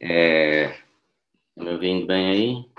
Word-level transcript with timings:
É... 0.00 0.68
Tá 0.68 1.64
me 1.64 1.70
ouvindo 1.72 2.06
bem 2.06 2.30
aí? 2.30 2.70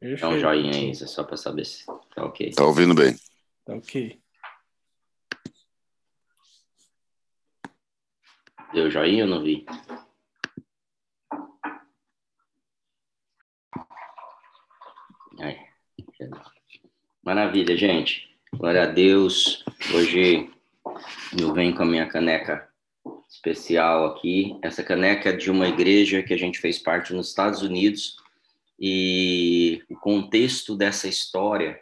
Perfeito. 0.00 0.20
Dá 0.20 0.28
um 0.28 0.38
joinha 0.38 0.72
aí, 0.72 0.94
só 0.94 1.22
para 1.22 1.36
saber 1.36 1.64
se 1.64 1.86
tá 1.86 2.24
ok. 2.24 2.50
Tá 2.50 2.64
ouvindo 2.64 2.94
bem. 2.94 3.16
Tá 3.64 3.74
ok. 3.74 4.20
Deu 8.72 8.90
joinha 8.90 9.24
ou 9.24 9.30
não 9.30 9.42
vi? 9.42 9.64
Aí. 15.40 15.58
Maravilha, 17.22 17.76
gente. 17.76 18.36
Glória 18.52 18.82
a 18.82 18.86
Deus. 18.86 19.64
Hoje 19.94 20.50
eu 21.38 21.52
venho 21.52 21.74
com 21.74 21.82
a 21.82 21.86
minha 21.86 22.06
caneca 22.06 22.68
especial 23.28 24.06
aqui. 24.06 24.58
Essa 24.62 24.82
caneca 24.82 25.30
é 25.30 25.36
de 25.36 25.50
uma 25.50 25.68
igreja 25.68 26.22
que 26.22 26.32
a 26.32 26.38
gente 26.38 26.58
fez 26.58 26.78
parte 26.78 27.12
nos 27.12 27.28
Estados 27.28 27.62
Unidos 27.62 28.16
e 28.78 29.82
o 29.90 29.96
contexto 29.96 30.76
dessa 30.76 31.08
história 31.08 31.80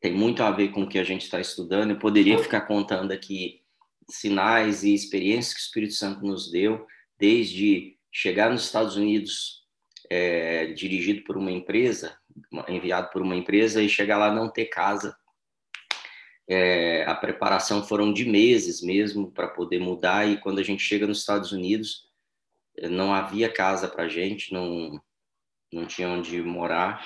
tem 0.00 0.12
muito 0.12 0.42
a 0.42 0.50
ver 0.50 0.68
com 0.68 0.82
o 0.82 0.88
que 0.88 0.98
a 0.98 1.04
gente 1.04 1.22
está 1.22 1.40
estudando. 1.40 1.90
Eu 1.90 1.98
poderia 1.98 2.38
ficar 2.38 2.62
contando 2.62 3.12
aqui 3.12 3.62
sinais 4.08 4.84
e 4.84 4.94
experiências 4.94 5.54
que 5.54 5.60
o 5.60 5.64
Espírito 5.64 5.94
Santo 5.94 6.24
nos 6.24 6.50
deu, 6.50 6.86
desde 7.18 7.96
chegar 8.12 8.50
nos 8.50 8.64
Estados 8.64 8.96
Unidos 8.96 9.64
é, 10.08 10.66
dirigido 10.66 11.24
por 11.24 11.36
uma 11.36 11.50
empresa, 11.50 12.16
enviado 12.68 13.10
por 13.10 13.22
uma 13.22 13.34
empresa 13.34 13.82
e 13.82 13.88
chegar 13.88 14.18
lá 14.18 14.32
não 14.32 14.48
ter 14.48 14.66
casa. 14.66 15.16
É, 16.48 17.04
a 17.04 17.14
preparação 17.14 17.82
foram 17.82 18.12
de 18.12 18.24
meses 18.24 18.80
mesmo 18.80 19.30
para 19.30 19.48
poder 19.48 19.80
mudar 19.80 20.28
e 20.28 20.36
quando 20.36 20.60
a 20.60 20.62
gente 20.62 20.82
chega 20.82 21.06
nos 21.06 21.18
Estados 21.18 21.50
Unidos 21.50 22.06
não 22.90 23.12
havia 23.12 23.52
casa 23.52 23.88
para 23.88 24.08
gente, 24.08 24.52
não 24.52 25.00
não 25.72 25.86
tinha 25.86 26.08
onde 26.08 26.40
morar. 26.42 27.04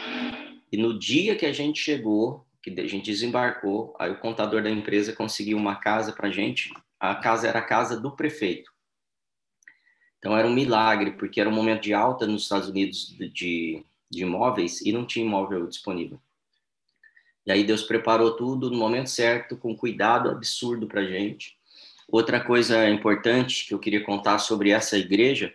E 0.70 0.76
no 0.76 0.98
dia 0.98 1.34
que 1.34 1.46
a 1.46 1.52
gente 1.52 1.80
chegou, 1.80 2.46
que 2.62 2.70
a 2.78 2.86
gente 2.86 3.10
desembarcou, 3.10 3.96
aí 3.98 4.10
o 4.10 4.20
contador 4.20 4.62
da 4.62 4.70
empresa 4.70 5.12
conseguiu 5.12 5.56
uma 5.56 5.76
casa 5.76 6.12
para 6.12 6.30
gente. 6.30 6.72
A 6.98 7.14
casa 7.14 7.48
era 7.48 7.58
a 7.58 7.64
casa 7.64 7.98
do 7.98 8.14
prefeito. 8.14 8.70
Então 10.18 10.36
era 10.36 10.46
um 10.46 10.52
milagre, 10.52 11.12
porque 11.12 11.40
era 11.40 11.48
um 11.48 11.54
momento 11.54 11.82
de 11.82 11.94
alta 11.94 12.26
nos 12.26 12.42
Estados 12.42 12.68
Unidos 12.68 13.16
de, 13.18 13.82
de 14.10 14.22
imóveis 14.22 14.82
e 14.82 14.92
não 14.92 15.06
tinha 15.06 15.24
imóvel 15.24 15.66
disponível. 15.66 16.20
E 17.46 17.52
aí 17.52 17.64
Deus 17.64 17.82
preparou 17.82 18.32
tudo 18.32 18.70
no 18.70 18.76
momento 18.76 19.08
certo, 19.08 19.56
com 19.56 19.76
cuidado 19.76 20.30
absurdo 20.30 20.86
para 20.86 21.04
gente. 21.04 21.56
Outra 22.08 22.42
coisa 22.44 22.88
importante 22.88 23.66
que 23.66 23.74
eu 23.74 23.78
queria 23.78 24.04
contar 24.04 24.38
sobre 24.38 24.70
essa 24.70 24.98
igreja 24.98 25.54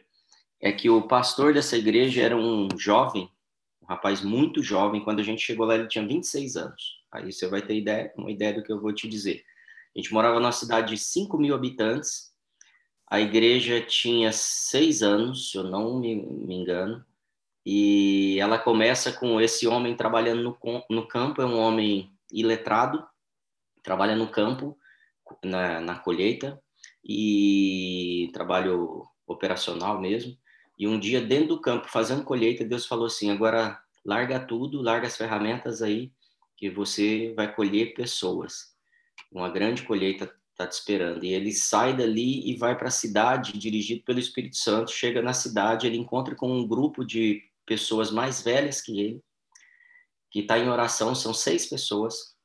é 0.61 0.72
que 0.72 0.89
o 0.89 1.02
pastor 1.02 1.53
dessa 1.53 1.77
igreja 1.77 2.22
era 2.22 2.36
um 2.36 2.67
jovem, 2.77 3.30
um 3.81 3.86
rapaz 3.86 4.22
muito 4.22 4.64
jovem. 4.64 5.03
Quando 5.03 5.19
a 5.19 5.23
gente 5.23 5.42
chegou 5.42 5.66
lá, 5.66 5.75
ele 5.75 5.88
tinha 5.88 6.08
26 6.08 6.55
anos. 6.55 7.03
Aí 7.11 7.31
você 7.31 7.47
vai 7.47 7.61
ter 7.61 7.75
ideia, 7.75 8.11
uma 8.17 8.31
ideia 8.31 8.53
do 8.53 8.64
que 8.64 8.72
eu 8.72 8.80
vou 8.80 8.94
te 8.94 9.08
dizer. 9.08 9.44
A 9.95 9.99
gente 9.99 10.14
morava 10.14 10.39
numa 10.39 10.52
cidade 10.52 10.95
de 10.95 10.97
5 10.97 11.38
mil 11.38 11.53
habitantes. 11.53 12.33
A 13.08 13.20
igreja 13.22 13.80
tinha 13.81 14.31
seis 14.31 15.03
anos, 15.03 15.52
se 15.52 15.58
eu 15.58 15.64
não 15.64 15.99
me, 15.99 16.16
me 16.16 16.55
engano. 16.55 17.05
E 17.66 18.39
ela 18.39 18.59
começa 18.59 19.11
com 19.11 19.41
esse 19.41 19.67
homem 19.67 19.95
trabalhando 19.95 20.44
no, 20.44 20.83
no 20.89 21.08
campo, 21.08 21.41
é 21.41 21.45
um 21.45 21.58
homem 21.58 22.11
iletrado, 22.31 23.03
trabalha 23.81 24.16
no 24.16 24.27
campo, 24.27 24.77
na, 25.44 25.81
na 25.81 25.97
colheita, 25.97 26.61
e 27.03 28.30
trabalho 28.33 29.03
operacional 29.25 29.99
mesmo. 29.99 30.38
E 30.77 30.88
um 30.88 30.99
dia, 30.99 31.21
dentro 31.21 31.49
do 31.49 31.61
campo, 31.61 31.89
fazendo 31.89 32.23
colheita, 32.23 32.66
Deus 32.66 32.86
falou 32.86 33.05
assim: 33.05 33.31
agora 33.31 33.80
larga 34.05 34.39
tudo, 34.39 34.81
larga 34.81 35.08
as 35.08 35.17
ferramentas 35.17 35.81
aí, 35.81 36.11
que 36.58 36.70
você 36.70 37.33
vai 37.36 37.54
colher 37.54 37.93
pessoas. 37.93 38.75
Uma 39.31 39.49
grande 39.49 39.83
colheita 39.83 40.31
está 40.52 40.67
te 40.67 40.73
esperando. 40.73 41.23
E 41.23 41.33
ele 41.33 41.52
sai 41.52 41.95
dali 41.95 42.49
e 42.49 42.58
vai 42.58 42.77
para 42.77 42.87
a 42.87 42.92
cidade, 42.92 43.58
dirigido 43.58 44.04
pelo 44.04 44.20
Espírito 44.20 44.55
Santo. 44.58 44.92
Chega 44.92 45.21
na 45.21 45.33
cidade, 45.33 45.87
ele 45.87 45.98
encontra 45.98 46.36
com 46.36 46.52
um 46.52 46.67
grupo 46.67 47.04
de 47.04 47.43
pessoas 47.65 48.11
mais 48.11 48.42
velhas 48.42 48.81
que 48.81 48.99
ele, 48.99 49.23
que 50.31 50.39
está 50.39 50.58
em 50.58 50.70
oração, 50.70 51.15
são 51.15 51.33
seis 51.33 51.65
pessoas. 51.65 52.36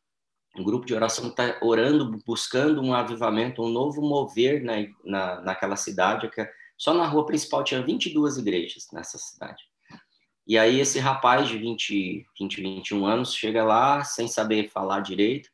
Um 0.56 0.64
grupo 0.64 0.86
de 0.86 0.94
oração 0.94 1.28
está 1.28 1.58
orando, 1.62 2.18
buscando 2.26 2.80
um 2.80 2.92
avivamento, 2.94 3.62
um 3.62 3.68
novo 3.68 4.02
mover 4.02 4.62
na, 4.62 4.74
na, 5.04 5.40
naquela 5.42 5.76
cidade, 5.76 6.30
é 6.38 6.52
só 6.76 6.94
na 6.94 7.06
rua 7.06 7.26
principal 7.26 7.62
tinha 7.62 7.84
22 7.84 8.38
igrejas 8.38 8.88
nessa 8.92 9.18
cidade. 9.18 9.62
E 10.46 10.58
aí 10.58 10.80
esse 10.80 10.98
rapaz 10.98 11.48
de 11.48 11.58
20, 11.58 12.26
20 12.38 12.62
21 12.62 13.06
anos 13.06 13.34
chega 13.34 13.62
lá 13.62 14.02
sem 14.02 14.26
saber 14.26 14.68
falar 14.70 15.00
direito 15.00 15.48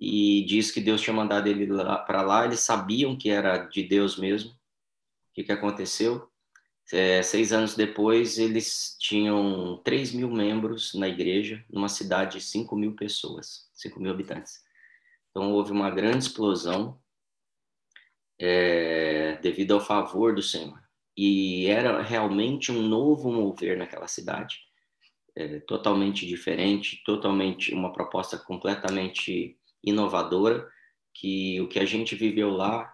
e 0.00 0.44
diz 0.46 0.70
que 0.70 0.80
Deus 0.80 1.00
tinha 1.00 1.12
mandado 1.12 1.48
ele 1.48 1.66
para 2.06 2.22
lá. 2.22 2.44
Eles 2.44 2.60
sabiam 2.60 3.16
que 3.16 3.28
era 3.28 3.58
de 3.58 3.82
Deus 3.82 4.16
mesmo. 4.16 4.50
O 4.50 5.34
que, 5.34 5.42
que 5.42 5.52
aconteceu? 5.52 6.29
É, 6.92 7.22
seis 7.22 7.52
anos 7.52 7.76
depois, 7.76 8.38
eles 8.38 8.96
tinham 8.98 9.80
3 9.84 10.12
mil 10.12 10.30
membros 10.30 10.92
na 10.94 11.08
igreja, 11.08 11.64
numa 11.70 11.88
cidade 11.88 12.38
de 12.38 12.44
5 12.44 12.74
mil 12.76 12.96
pessoas, 12.96 13.70
5 13.74 14.00
mil 14.00 14.10
habitantes. 14.10 14.60
Então, 15.30 15.52
houve 15.52 15.70
uma 15.70 15.90
grande 15.90 16.24
explosão 16.24 17.00
é, 18.40 19.36
devido 19.36 19.74
ao 19.74 19.80
favor 19.80 20.34
do 20.34 20.42
Senhor. 20.42 20.80
E 21.16 21.66
era 21.66 22.02
realmente 22.02 22.72
um 22.72 22.82
novo 22.82 23.30
mover 23.30 23.76
naquela 23.76 24.08
cidade, 24.08 24.58
é, 25.36 25.60
totalmente 25.60 26.26
diferente, 26.26 27.02
totalmente 27.04 27.72
uma 27.72 27.92
proposta 27.92 28.36
completamente 28.38 29.56
inovadora, 29.84 30.68
que 31.14 31.60
o 31.60 31.68
que 31.68 31.78
a 31.78 31.84
gente 31.84 32.14
viveu 32.14 32.50
lá, 32.50 32.92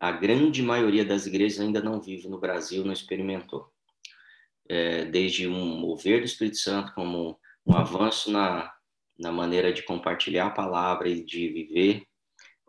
a 0.00 0.12
grande 0.12 0.62
maioria 0.62 1.04
das 1.04 1.26
igrejas 1.26 1.60
ainda 1.60 1.82
não 1.82 2.00
vive 2.00 2.28
no 2.28 2.38
Brasil, 2.38 2.84
não 2.84 2.92
experimentou. 2.92 3.72
É, 4.68 5.06
desde 5.06 5.48
um 5.48 5.78
mover 5.78 6.20
do 6.20 6.26
Espírito 6.26 6.58
Santo, 6.58 6.92
como 6.94 7.38
um 7.66 7.74
avanço 7.74 8.30
na, 8.30 8.72
na 9.18 9.32
maneira 9.32 9.72
de 9.72 9.82
compartilhar 9.82 10.46
a 10.46 10.50
palavra 10.50 11.08
e 11.08 11.24
de 11.24 11.48
viver 11.48 12.06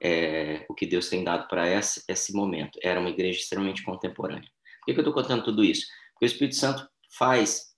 é, 0.01 0.65
o 0.69 0.73
que 0.73 0.85
Deus 0.85 1.09
tem 1.09 1.23
dado 1.23 1.47
para 1.47 1.69
esse, 1.69 2.03
esse 2.07 2.33
momento. 2.33 2.79
Era 2.81 2.99
uma 2.99 3.09
igreja 3.09 3.39
extremamente 3.39 3.83
contemporânea. 3.83 4.49
Por 4.79 4.85
que, 4.85 4.93
que 4.93 4.99
eu 4.99 5.01
estou 5.01 5.13
contando 5.13 5.43
tudo 5.43 5.63
isso? 5.63 5.85
Porque 6.13 6.25
o 6.25 6.27
Espírito 6.27 6.55
Santo 6.55 6.87
faz, 7.17 7.75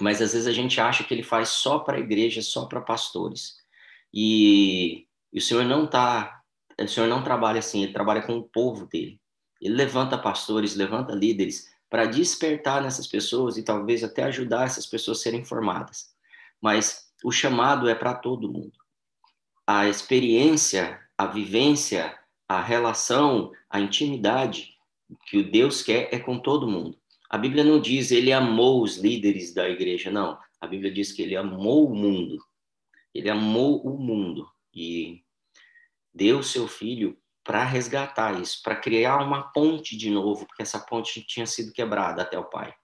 mas 0.00 0.20
às 0.20 0.32
vezes 0.32 0.46
a 0.46 0.52
gente 0.52 0.80
acha 0.80 1.02
que 1.02 1.12
ele 1.12 1.22
faz 1.22 1.48
só 1.48 1.78
para 1.78 1.96
a 1.96 2.00
igreja, 2.00 2.42
só 2.42 2.66
para 2.66 2.80
pastores. 2.80 3.54
E, 4.12 5.06
e 5.32 5.38
o 5.38 5.42
Senhor 5.42 5.64
não 5.64 5.84
está, 5.84 6.35
o 6.84 6.88
Senhor 6.88 7.08
não 7.08 7.22
trabalha 7.22 7.58
assim, 7.58 7.82
ele 7.82 7.92
trabalha 7.92 8.22
com 8.22 8.36
o 8.36 8.42
povo 8.42 8.86
dele. 8.86 9.20
Ele 9.60 9.74
levanta 9.74 10.18
pastores, 10.18 10.76
levanta 10.76 11.14
líderes 11.14 11.70
para 11.88 12.04
despertar 12.04 12.82
nessas 12.82 13.06
pessoas 13.06 13.56
e 13.56 13.62
talvez 13.62 14.04
até 14.04 14.24
ajudar 14.24 14.66
essas 14.66 14.86
pessoas 14.86 15.18
a 15.18 15.22
serem 15.22 15.44
formadas. 15.44 16.14
Mas 16.60 17.10
o 17.24 17.32
chamado 17.32 17.88
é 17.88 17.94
para 17.94 18.14
todo 18.14 18.52
mundo. 18.52 18.74
A 19.66 19.88
experiência 19.88 21.00
a 21.16 21.26
vivência, 21.26 22.14
a 22.48 22.60
relação, 22.60 23.52
a 23.70 23.80
intimidade 23.80 24.74
que 25.26 25.38
o 25.38 25.50
Deus 25.50 25.82
quer 25.82 26.08
é 26.12 26.18
com 26.18 26.38
todo 26.38 26.68
mundo. 26.68 26.98
A 27.30 27.38
Bíblia 27.38 27.64
não 27.64 27.80
diz 27.80 28.10
ele 28.10 28.32
amou 28.32 28.82
os 28.82 28.98
líderes 28.98 29.54
da 29.54 29.68
igreja, 29.68 30.10
não. 30.10 30.38
A 30.60 30.66
Bíblia 30.66 30.92
diz 30.92 31.12
que 31.12 31.22
ele 31.22 31.36
amou 31.36 31.90
o 31.90 31.94
mundo. 31.94 32.38
Ele 33.14 33.30
amou 33.30 33.80
o 33.82 33.98
mundo 33.98 34.46
e 34.74 35.22
deu 36.16 36.42
seu 36.42 36.66
filho 36.66 37.18
para 37.44 37.62
resgatar 37.62 38.40
isso, 38.40 38.60
para 38.62 38.74
criar 38.74 39.18
uma 39.18 39.52
ponte 39.52 39.96
de 39.96 40.10
novo, 40.10 40.46
porque 40.46 40.62
essa 40.62 40.80
ponte 40.80 41.22
tinha 41.24 41.46
sido 41.46 41.72
quebrada 41.72 42.22
até 42.22 42.38
o 42.38 42.44
Pai. 42.44 42.74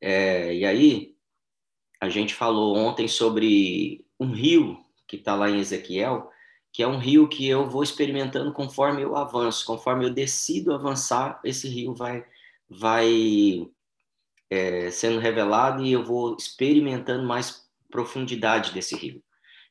É, 0.00 0.52
e 0.54 0.64
aí, 0.64 1.14
a 2.00 2.08
gente 2.08 2.34
falou 2.34 2.76
ontem 2.76 3.06
sobre 3.06 4.04
um 4.18 4.32
rio 4.32 4.84
que 5.06 5.16
está 5.16 5.36
lá 5.36 5.48
em 5.48 5.60
Ezequiel, 5.60 6.28
que 6.72 6.82
é 6.82 6.88
um 6.88 6.98
rio 6.98 7.28
que 7.28 7.46
eu 7.46 7.68
vou 7.68 7.82
experimentando 7.82 8.52
conforme 8.52 9.02
eu 9.02 9.14
avanço, 9.14 9.66
conforme 9.66 10.06
eu 10.06 10.10
decido 10.12 10.74
avançar, 10.74 11.40
esse 11.44 11.68
rio 11.68 11.94
vai 11.94 12.26
vai 12.68 13.68
é, 14.50 14.90
sendo 14.90 15.20
revelado 15.20 15.84
e 15.84 15.92
eu 15.92 16.02
vou 16.02 16.34
experimentando 16.36 17.26
mais 17.26 17.68
profundidade 17.90 18.72
desse 18.72 18.96
rio. 18.96 19.22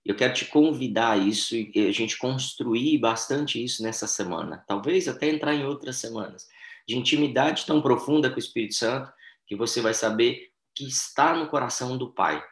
Eu 0.06 0.16
quero 0.16 0.34
te 0.34 0.46
convidar 0.46 1.12
a 1.12 1.18
isso 1.18 1.56
e 1.56 1.72
a 1.88 1.92
gente 1.92 2.18
construir 2.18 2.98
bastante 2.98 3.64
isso 3.64 3.84
nessa 3.84 4.08
semana, 4.08 4.64
talvez 4.68 5.08
até 5.08 5.30
entrar 5.30 5.54
em 5.54 5.64
outras 5.64 5.98
semanas, 5.98 6.48
de 6.88 6.98
intimidade 6.98 7.66
tão 7.66 7.82
profunda 7.82 8.30
com 8.30 8.38
o 8.38 8.40
Espírito 8.40 8.74
Santo 8.74 9.12
que 9.46 9.56
você 9.56 9.80
vai 9.82 9.94
saber 9.94 10.52
que 10.74 10.88
está 10.88 11.36
no 11.36 11.48
coração 11.48 11.98
do 11.98 12.12
Pai, 12.12 12.44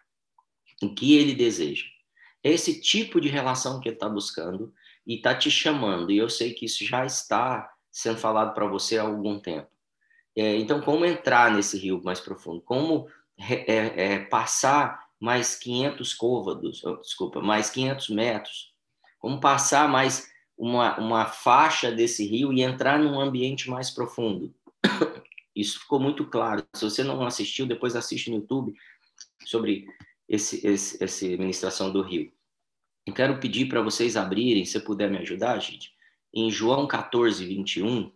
o 0.84 0.94
que 0.94 1.16
ele 1.16 1.34
deseja. 1.34 1.86
É 2.44 2.52
esse 2.52 2.80
tipo 2.80 3.20
de 3.20 3.28
relação 3.28 3.80
que 3.80 3.90
ele 3.90 3.96
está 3.96 4.08
buscando 4.08 4.74
e 5.06 5.16
está 5.16 5.36
te 5.36 5.50
chamando. 5.50 6.12
E 6.12 6.18
eu 6.18 6.30
sei 6.30 6.54
que 6.54 6.66
isso 6.66 6.86
já 6.86 7.06
está 7.06 7.70
sendo 7.92 8.18
falado 8.18 8.54
para 8.54 8.68
você 8.68 8.98
há 8.98 9.02
algum 9.02 9.40
tempo. 9.40 9.68
É, 10.36 10.56
então, 10.56 10.80
como 10.80 11.06
entrar 11.06 11.52
nesse 11.52 11.78
rio 11.78 12.02
mais 12.04 12.20
profundo? 12.20 12.62
Como 12.62 13.08
é, 13.38 14.14
é, 14.14 14.20
passar 14.20 15.09
mais 15.20 15.56
500 15.56 16.14
côvados, 16.14 16.84
oh, 16.84 16.96
desculpa, 16.98 17.42
mais 17.42 17.70
500 17.70 18.10
metros? 18.10 18.74
Como 19.20 19.40
passar 19.40 19.90
mais 19.90 20.32
uma, 20.58 20.98
uma 20.98 21.26
faixa 21.26 21.92
desse 21.92 22.26
rio 22.26 22.54
e 22.54 22.62
entrar 22.62 22.98
num 22.98 23.20
ambiente 23.20 23.70
mais 23.70 23.90
profundo? 23.90 24.54
Isso 25.56 25.80
ficou 25.80 26.00
muito 26.00 26.26
claro. 26.26 26.66
Se 26.74 26.84
você 26.84 27.04
não 27.04 27.26
assistiu, 27.26 27.66
depois 27.66 27.96
assiste 27.96 28.30
no 28.30 28.38
YouTube 28.38 28.74
sobre 29.46 29.86
esse, 30.28 30.66
esse, 30.66 31.04
essa 31.04 31.26
ministração 31.26 31.92
do 31.92 32.02
rio. 32.02 32.32
Eu 33.06 33.14
quero 33.14 33.40
pedir 33.40 33.68
para 33.68 33.82
vocês 33.82 34.16
abrirem, 34.16 34.66
se 34.66 34.80
puder 34.80 35.10
me 35.10 35.18
ajudar, 35.18 35.60
gente, 35.60 35.92
em 36.34 36.50
João 36.50 36.88
14, 36.88 37.46
21, 37.46 38.12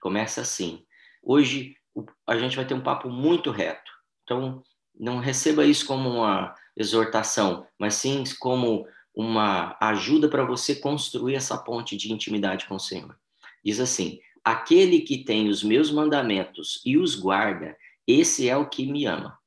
começa 0.00 0.40
assim. 0.40 0.86
Hoje 1.22 1.76
a 2.26 2.38
gente 2.38 2.56
vai 2.56 2.64
ter 2.64 2.74
um 2.74 2.82
papo 2.82 3.10
muito 3.10 3.50
reto. 3.50 3.90
Então, 4.22 4.62
não 4.98 5.18
receba 5.18 5.64
isso 5.64 5.86
como 5.86 6.08
uma 6.08 6.54
exortação, 6.76 7.66
mas 7.78 7.94
sim 7.94 8.24
como 8.38 8.86
uma 9.14 9.76
ajuda 9.80 10.28
para 10.28 10.44
você 10.44 10.76
construir 10.76 11.34
essa 11.34 11.56
ponte 11.56 11.96
de 11.96 12.12
intimidade 12.12 12.66
com 12.66 12.74
o 12.74 12.80
Senhor. 12.80 13.18
Diz 13.64 13.80
assim: 13.80 14.20
Aquele 14.44 15.00
que 15.00 15.24
tem 15.24 15.48
os 15.48 15.62
meus 15.62 15.90
mandamentos 15.90 16.80
e 16.84 16.96
os 16.96 17.14
guarda, 17.14 17.76
esse 18.06 18.48
é 18.48 18.56
o 18.56 18.68
que 18.68 18.86
me 18.86 19.06
ama. 19.06 19.38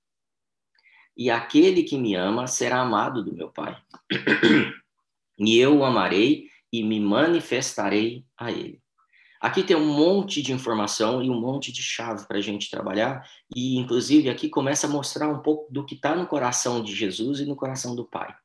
E 1.16 1.30
aquele 1.30 1.84
que 1.84 1.98
me 1.98 2.16
ama 2.16 2.48
será 2.48 2.80
amado 2.80 3.24
do 3.24 3.34
meu 3.34 3.50
Pai. 3.50 3.78
e 5.38 5.57
eu 5.57 5.78
o 5.78 5.86
amarei 5.86 6.48
e 6.72 6.84
me 6.84 7.00
manifestarei 7.00 8.25
a 8.38 8.52
ele. 8.52 8.81
Aqui 9.40 9.64
tem 9.64 9.76
um 9.76 9.86
monte 9.86 10.42
de 10.42 10.52
informação 10.52 11.24
e 11.24 11.30
um 11.30 11.40
monte 11.40 11.72
de 11.72 11.82
chave 11.82 12.28
para 12.28 12.38
a 12.38 12.42
gente 12.42 12.70
trabalhar, 12.70 13.26
e 13.56 13.78
inclusive 13.78 14.30
aqui 14.30 14.50
começa 14.50 14.86
a 14.86 14.90
mostrar 14.90 15.30
um 15.30 15.40
pouco 15.40 15.72
do 15.72 15.86
que 15.86 15.96
está 15.96 16.14
no 16.14 16.28
coração 16.28 16.84
de 16.84 16.94
Jesus 16.94 17.40
e 17.40 17.46
no 17.46 17.56
coração 17.56 17.96
do 17.96 18.04
Pai. 18.04 18.36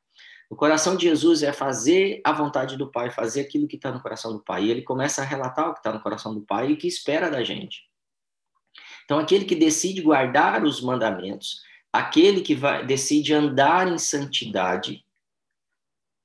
O 0.49 0.55
coração 0.55 0.95
de 0.95 1.07
Jesus 1.07 1.43
é 1.43 1.51
fazer 1.51 2.21
a 2.23 2.31
vontade 2.31 2.77
do 2.77 2.89
Pai, 2.89 3.09
fazer 3.09 3.41
aquilo 3.41 3.67
que 3.67 3.75
está 3.75 3.91
no 3.91 4.01
coração 4.01 4.31
do 4.31 4.39
Pai. 4.39 4.65
E 4.65 4.71
ele 4.71 4.83
começa 4.83 5.21
a 5.21 5.25
relatar 5.25 5.69
o 5.69 5.73
que 5.73 5.79
está 5.79 5.91
no 5.91 5.99
coração 5.99 6.33
do 6.33 6.41
Pai 6.41 6.69
e 6.69 6.73
o 6.73 6.77
que 6.77 6.87
espera 6.87 7.29
da 7.29 7.43
gente. 7.43 7.83
Então, 9.03 9.19
aquele 9.19 9.45
que 9.45 9.55
decide 9.55 10.01
guardar 10.01 10.63
os 10.63 10.81
mandamentos, 10.81 11.61
aquele 11.91 12.41
que 12.41 12.53
vai, 12.53 12.85
decide 12.85 13.33
andar 13.33 13.87
em 13.87 13.97
santidade, 13.97 15.03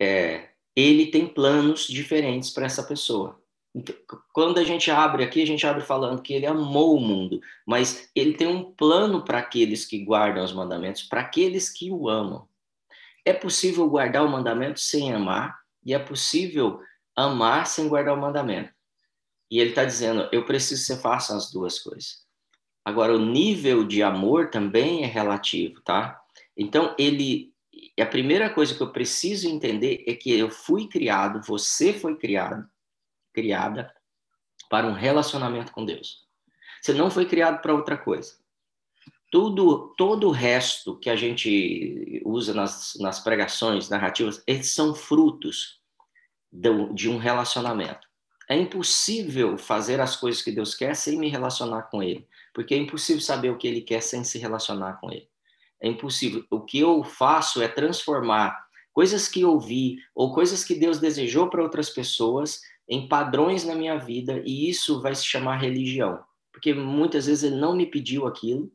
é, 0.01 0.51
ele 0.77 1.07
tem 1.07 1.27
planos 1.27 1.87
diferentes 1.87 2.51
para 2.51 2.67
essa 2.67 2.83
pessoa. 2.83 3.40
Então, 3.75 3.95
quando 4.33 4.59
a 4.59 4.65
gente 4.65 4.91
abre 4.91 5.23
aqui, 5.23 5.43
a 5.43 5.47
gente 5.47 5.67
abre 5.67 5.83
falando 5.83 6.23
que 6.23 6.33
ele 6.33 6.47
amou 6.47 6.97
o 6.97 7.01
mundo, 7.01 7.41
mas 7.67 8.11
ele 8.15 8.35
tem 8.35 8.49
um 8.49 8.73
plano 8.73 9.25
para 9.25 9.39
aqueles 9.39 9.85
que 9.85 10.05
guardam 10.05 10.45
os 10.45 10.53
mandamentos, 10.53 11.03
para 11.03 11.21
aqueles 11.21 11.71
que 11.71 11.91
o 11.91 12.09
amam. 12.09 12.49
É 13.25 13.33
possível 13.33 13.89
guardar 13.89 14.25
o 14.25 14.29
mandamento 14.29 14.81
sem 14.81 15.13
amar, 15.13 15.61
e 15.85 15.95
é 15.95 15.99
possível 15.99 16.81
amar 17.15 17.67
sem 17.67 17.89
guardar 17.89 18.17
o 18.17 18.21
mandamento. 18.21 18.73
E 19.51 19.59
ele 19.61 19.71
está 19.71 19.85
dizendo: 19.85 20.29
eu 20.33 20.45
preciso 20.45 20.81
que 20.81 20.87
você 20.87 21.01
faça 21.01 21.37
as 21.37 21.51
duas 21.51 21.79
coisas. 21.79 22.25
Agora, 22.85 23.15
o 23.15 23.25
nível 23.25 23.85
de 23.85 24.03
amor 24.03 24.51
também 24.51 25.05
é 25.05 25.07
relativo, 25.07 25.81
tá? 25.83 26.21
Então, 26.57 26.95
ele 26.99 27.51
a 27.99 28.07
primeira 28.07 28.51
coisa 28.51 28.75
que 28.75 28.81
eu 28.81 28.93
preciso 28.93 29.49
entender 29.49 30.05
é 30.07 30.15
que 30.15 30.37
eu 30.37 30.51
fui 30.51 30.89
criado, 30.89 31.47
você 31.47 31.93
foi 31.93 32.17
criado, 32.17 32.69
criada 33.33 33.93
para 34.69 34.87
um 34.87 34.93
relacionamento 34.93 35.73
com 35.73 35.85
Deus. 35.85 36.27
Você 36.81 36.93
não 36.93 37.11
foi 37.11 37.27
criado 37.27 37.61
para 37.61 37.75
outra 37.75 37.97
coisa. 37.97 38.39
Tudo, 39.31 39.95
todo 39.97 40.29
o 40.29 40.33
resto 40.33 40.99
que 40.99 41.09
a 41.09 41.17
gente 41.17 42.23
usa 42.25 42.53
nas, 42.53 42.95
nas 42.99 43.21
pregações 43.21 43.89
narrativas, 43.89 44.43
eles 44.47 44.73
são 44.73 44.95
frutos 44.95 45.81
de, 46.51 46.71
de 46.95 47.09
um 47.09 47.19
relacionamento. 47.19 48.09
É 48.49 48.57
impossível 48.57 49.57
fazer 49.57 50.01
as 50.01 50.17
coisas 50.17 50.43
que 50.43 50.51
Deus 50.51 50.75
quer 50.75 50.97
sem 50.97 51.17
me 51.17 51.29
relacionar 51.29 51.83
com 51.83 52.03
Ele, 52.03 52.27
porque 52.53 52.75
é 52.75 52.79
impossível 52.79 53.23
saber 53.23 53.51
o 53.51 53.57
que 53.57 53.69
Ele 53.69 53.81
quer 53.81 54.01
sem 54.01 54.25
se 54.25 54.39
relacionar 54.39 54.95
com 54.95 55.13
Ele. 55.13 55.29
É 55.81 55.89
impossível. 55.89 56.45
O 56.51 56.61
que 56.61 56.81
eu 56.81 57.05
faço 57.05 57.63
é 57.63 57.69
transformar 57.69 58.67
coisas 58.93 59.29
que 59.29 59.43
eu 59.43 59.59
vi 59.61 59.99
ou 60.15 60.35
coisas 60.35 60.65
que 60.65 60.75
Deus 60.75 60.99
desejou 60.99 61.49
para 61.49 61.63
outras 61.63 61.91
pessoas 61.91 62.61
em 62.91 63.07
padrões 63.07 63.65
na 63.65 63.77
minha 63.77 63.97
vida 63.97 64.43
e 64.45 64.69
isso 64.69 65.01
vai 65.01 65.15
se 65.15 65.25
chamar 65.25 65.59
religião. 65.59 66.19
Porque 66.53 66.75
muitas 66.75 67.27
vezes 67.27 67.45
ele 67.45 67.57
não 67.57 67.77
me 67.77 67.87
pediu 67.87 68.27
aquilo, 68.27 68.71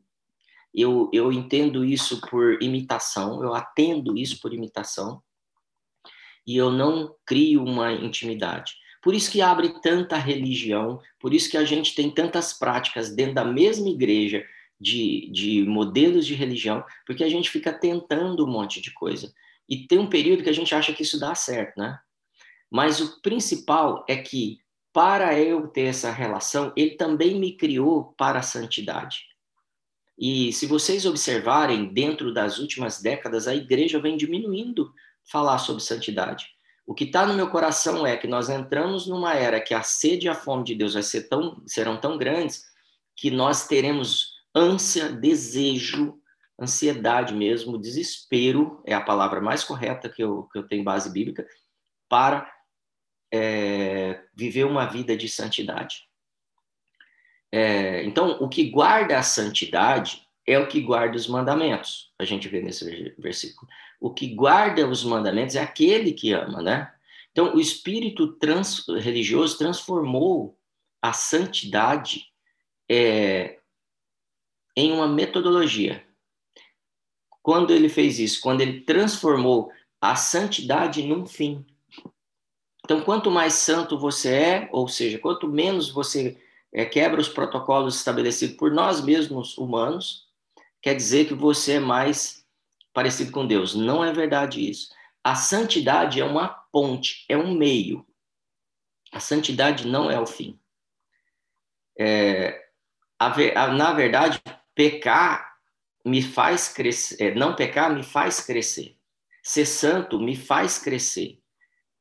eu, 0.74 1.10
eu 1.12 1.30
entendo 1.30 1.84
isso 1.84 2.20
por 2.22 2.60
imitação, 2.62 3.42
eu 3.44 3.54
atendo 3.54 4.16
isso 4.16 4.40
por 4.40 4.54
imitação 4.54 5.22
e 6.46 6.56
eu 6.56 6.70
não 6.70 7.14
crio 7.26 7.62
uma 7.62 7.92
intimidade. 7.92 8.72
Por 9.02 9.14
isso 9.14 9.30
que 9.30 9.42
abre 9.42 9.80
tanta 9.80 10.16
religião, 10.16 11.00
por 11.20 11.34
isso 11.34 11.50
que 11.50 11.56
a 11.56 11.64
gente 11.64 11.94
tem 11.94 12.10
tantas 12.10 12.52
práticas 12.52 13.14
dentro 13.14 13.34
da 13.34 13.44
mesma 13.44 13.88
igreja 13.88 14.44
de, 14.80 15.30
de 15.30 15.64
modelos 15.64 16.26
de 16.26 16.34
religião, 16.34 16.84
porque 17.06 17.22
a 17.22 17.28
gente 17.28 17.50
fica 17.50 17.72
tentando 17.72 18.44
um 18.44 18.50
monte 18.50 18.80
de 18.80 18.92
coisa. 18.92 19.32
E 19.68 19.86
tem 19.86 19.98
um 19.98 20.08
período 20.08 20.42
que 20.42 20.50
a 20.50 20.54
gente 20.54 20.74
acha 20.74 20.92
que 20.92 21.02
isso 21.02 21.18
dá 21.18 21.34
certo, 21.34 21.78
né? 21.78 21.98
Mas 22.70 23.00
o 23.00 23.20
principal 23.20 24.04
é 24.08 24.16
que, 24.16 24.58
para 24.92 25.38
eu 25.38 25.68
ter 25.68 25.86
essa 25.86 26.10
relação, 26.10 26.72
ele 26.76 26.96
também 26.96 27.38
me 27.38 27.56
criou 27.56 28.14
para 28.16 28.40
a 28.40 28.42
santidade. 28.42 29.24
E 30.18 30.52
se 30.52 30.66
vocês 30.66 31.04
observarem, 31.04 31.92
dentro 31.92 32.32
das 32.32 32.58
últimas 32.58 33.00
décadas, 33.00 33.46
a 33.46 33.54
igreja 33.54 34.00
vem 34.00 34.16
diminuindo 34.16 34.92
falar 35.30 35.58
sobre 35.58 35.82
santidade. 35.82 36.46
O 36.86 36.94
que 36.94 37.04
está 37.04 37.26
no 37.26 37.34
meu 37.34 37.50
coração 37.50 38.06
é 38.06 38.16
que 38.16 38.28
nós 38.28 38.48
entramos 38.48 39.06
numa 39.06 39.34
era 39.34 39.60
que 39.60 39.74
a 39.74 39.82
sede 39.82 40.26
e 40.26 40.28
a 40.28 40.34
fome 40.34 40.64
de 40.64 40.74
Deus 40.74 40.94
vai 40.94 41.02
ser 41.02 41.28
tão, 41.28 41.62
serão 41.66 42.00
tão 42.00 42.16
grandes 42.16 42.64
que 43.14 43.30
nós 43.30 43.66
teremos 43.66 44.36
ânsia, 44.54 45.10
desejo, 45.10 46.18
ansiedade 46.58 47.34
mesmo, 47.34 47.78
desespero 47.78 48.80
é 48.86 48.94
a 48.94 49.00
palavra 49.00 49.40
mais 49.40 49.64
correta 49.64 50.08
que 50.08 50.22
eu, 50.22 50.44
que 50.44 50.58
eu 50.58 50.66
tenho 50.66 50.84
base 50.84 51.10
bíblica 51.10 51.46
para 52.08 52.50
é, 53.32 54.22
viver 54.34 54.64
uma 54.64 54.86
vida 54.86 55.16
de 55.16 55.28
santidade. 55.28 56.06
É, 57.52 58.04
então, 58.04 58.38
o 58.40 58.48
que 58.48 58.70
guarda 58.70 59.18
a 59.18 59.22
santidade 59.22 60.26
é 60.46 60.58
o 60.58 60.68
que 60.68 60.80
guarda 60.80 61.16
os 61.16 61.26
mandamentos. 61.26 62.12
A 62.18 62.24
gente 62.24 62.48
vê 62.48 62.60
nesse 62.60 63.14
versículo. 63.18 63.68
O 64.00 64.12
que 64.12 64.34
guarda 64.34 64.86
os 64.86 65.04
mandamentos 65.04 65.56
é 65.56 65.60
aquele 65.60 66.12
que 66.12 66.32
ama, 66.32 66.62
né? 66.62 66.92
Então, 67.32 67.54
o 67.54 67.60
espírito 67.60 68.32
trans, 68.34 68.86
religioso 68.88 69.58
transformou 69.58 70.58
a 71.02 71.12
santidade 71.12 72.26
é, 72.90 73.58
em 74.76 74.92
uma 74.92 75.08
metodologia. 75.08 76.04
Quando 77.42 77.72
ele 77.72 77.88
fez 77.88 78.18
isso, 78.18 78.40
quando 78.40 78.60
ele 78.60 78.80
transformou 78.80 79.70
a 80.00 80.14
santidade 80.14 81.02
num 81.02 81.26
fim. 81.26 81.64
Então, 82.86 83.00
quanto 83.00 83.32
mais 83.32 83.54
santo 83.54 83.98
você 83.98 84.32
é, 84.32 84.68
ou 84.70 84.86
seja, 84.86 85.18
quanto 85.18 85.48
menos 85.48 85.90
você 85.90 86.40
é, 86.72 86.84
quebra 86.84 87.20
os 87.20 87.28
protocolos 87.28 87.96
estabelecidos 87.96 88.56
por 88.56 88.70
nós 88.70 89.00
mesmos 89.00 89.58
humanos, 89.58 90.28
quer 90.80 90.94
dizer 90.94 91.26
que 91.26 91.34
você 91.34 91.72
é 91.72 91.80
mais 91.80 92.46
parecido 92.94 93.32
com 93.32 93.44
Deus. 93.44 93.74
Não 93.74 94.04
é 94.04 94.12
verdade 94.12 94.70
isso. 94.70 94.94
A 95.24 95.34
santidade 95.34 96.20
é 96.20 96.24
uma 96.24 96.46
ponte, 96.46 97.24
é 97.28 97.36
um 97.36 97.52
meio. 97.52 98.06
A 99.10 99.18
santidade 99.18 99.84
não 99.84 100.08
é 100.08 100.20
o 100.20 100.26
fim. 100.26 100.56
É, 101.98 102.68
a, 103.18 103.34
a, 103.64 103.66
na 103.72 103.92
verdade, 103.94 104.40
Pecar 104.76 105.56
me 106.04 106.22
faz 106.22 106.68
crescer, 106.68 107.20
é, 107.20 107.34
não 107.34 107.56
pecar 107.56 107.92
me 107.92 108.04
faz 108.04 108.40
crescer. 108.40 108.96
Ser 109.42 109.66
santo 109.66 110.20
me 110.20 110.36
faz 110.36 110.78
crescer. 110.78 111.42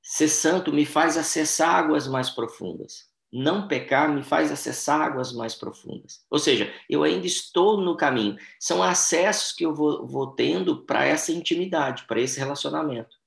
Ser 0.07 0.27
santo 0.27 0.71
me 0.71 0.85
faz 0.85 1.17
acessar 1.17 1.73
águas 1.73 2.07
mais 2.07 2.29
profundas. 2.29 3.07
Não 3.33 3.67
pecar 3.67 4.07
me 4.07 4.21
faz 4.21 4.51
acessar 4.51 5.01
águas 5.01 5.33
mais 5.33 5.55
profundas. 5.55 6.23
Ou 6.29 6.37
seja, 6.37 6.71
eu 6.87 7.01
ainda 7.01 7.25
estou 7.25 7.81
no 7.81 7.97
caminho. 7.97 8.37
São 8.59 8.83
acessos 8.83 9.51
que 9.51 9.65
eu 9.65 9.73
vou, 9.73 10.05
vou 10.05 10.27
tendo 10.27 10.85
para 10.85 11.05
essa 11.05 11.31
intimidade, 11.31 12.03
para 12.03 12.21
esse 12.21 12.39
relacionamento. 12.39 13.17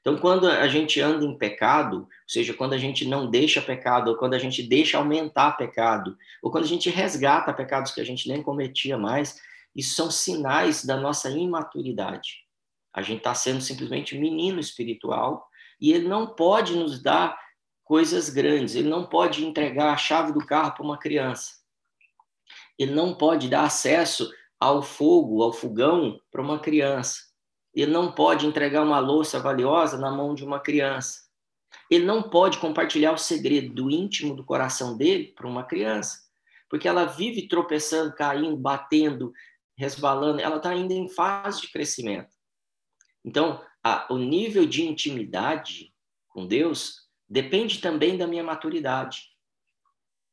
Então, 0.00 0.18
quando 0.18 0.48
a 0.48 0.66
gente 0.66 1.00
anda 1.00 1.24
em 1.24 1.38
pecado, 1.38 1.98
ou 1.98 2.08
seja, 2.26 2.52
quando 2.52 2.72
a 2.72 2.78
gente 2.78 3.06
não 3.06 3.30
deixa 3.30 3.62
pecado, 3.62 4.08
ou 4.08 4.16
quando 4.16 4.34
a 4.34 4.38
gente 4.38 4.60
deixa 4.60 4.98
aumentar 4.98 5.52
pecado, 5.52 6.18
ou 6.42 6.50
quando 6.50 6.64
a 6.64 6.68
gente 6.68 6.90
resgata 6.90 7.54
pecados 7.54 7.92
que 7.92 8.00
a 8.00 8.04
gente 8.04 8.28
nem 8.28 8.42
cometia 8.42 8.98
mais, 8.98 9.40
isso 9.74 9.94
são 9.94 10.10
sinais 10.10 10.84
da 10.84 10.96
nossa 10.96 11.30
imaturidade. 11.30 12.44
A 12.92 13.02
gente 13.02 13.18
está 13.18 13.34
sendo 13.34 13.60
simplesmente 13.60 14.18
menino 14.18 14.58
espiritual 14.58 15.48
e 15.84 15.92
ele 15.92 16.08
não 16.08 16.26
pode 16.26 16.74
nos 16.74 16.98
dar 17.02 17.38
coisas 17.84 18.30
grandes. 18.30 18.74
Ele 18.74 18.88
não 18.88 19.04
pode 19.04 19.44
entregar 19.44 19.92
a 19.92 19.98
chave 19.98 20.32
do 20.32 20.38
carro 20.46 20.72
para 20.72 20.82
uma 20.82 20.96
criança. 20.96 21.56
Ele 22.78 22.94
não 22.94 23.14
pode 23.14 23.50
dar 23.50 23.64
acesso 23.64 24.32
ao 24.58 24.82
fogo, 24.82 25.42
ao 25.42 25.52
fogão, 25.52 26.18
para 26.32 26.40
uma 26.40 26.58
criança. 26.58 27.18
Ele 27.74 27.92
não 27.92 28.10
pode 28.10 28.46
entregar 28.46 28.82
uma 28.82 28.98
louça 28.98 29.38
valiosa 29.38 29.98
na 29.98 30.10
mão 30.10 30.34
de 30.34 30.42
uma 30.42 30.58
criança. 30.58 31.18
Ele 31.90 32.06
não 32.06 32.30
pode 32.30 32.56
compartilhar 32.56 33.12
o 33.12 33.18
segredo 33.18 33.74
do 33.74 33.90
íntimo 33.90 34.34
do 34.34 34.42
coração 34.42 34.96
dele 34.96 35.34
para 35.36 35.46
uma 35.46 35.64
criança, 35.64 36.18
porque 36.70 36.88
ela 36.88 37.04
vive 37.04 37.46
tropeçando, 37.46 38.14
caindo, 38.14 38.56
batendo, 38.56 39.34
resbalando, 39.76 40.40
ela 40.40 40.56
está 40.56 40.70
ainda 40.70 40.94
em 40.94 41.10
fase 41.10 41.60
de 41.60 41.70
crescimento. 41.70 42.32
Então, 43.22 43.60
o 44.08 44.16
nível 44.16 44.64
de 44.64 44.84
intimidade 44.84 45.92
com 46.28 46.46
Deus 46.46 47.08
depende 47.28 47.80
também 47.80 48.16
da 48.16 48.26
minha 48.26 48.42
maturidade. 48.42 49.34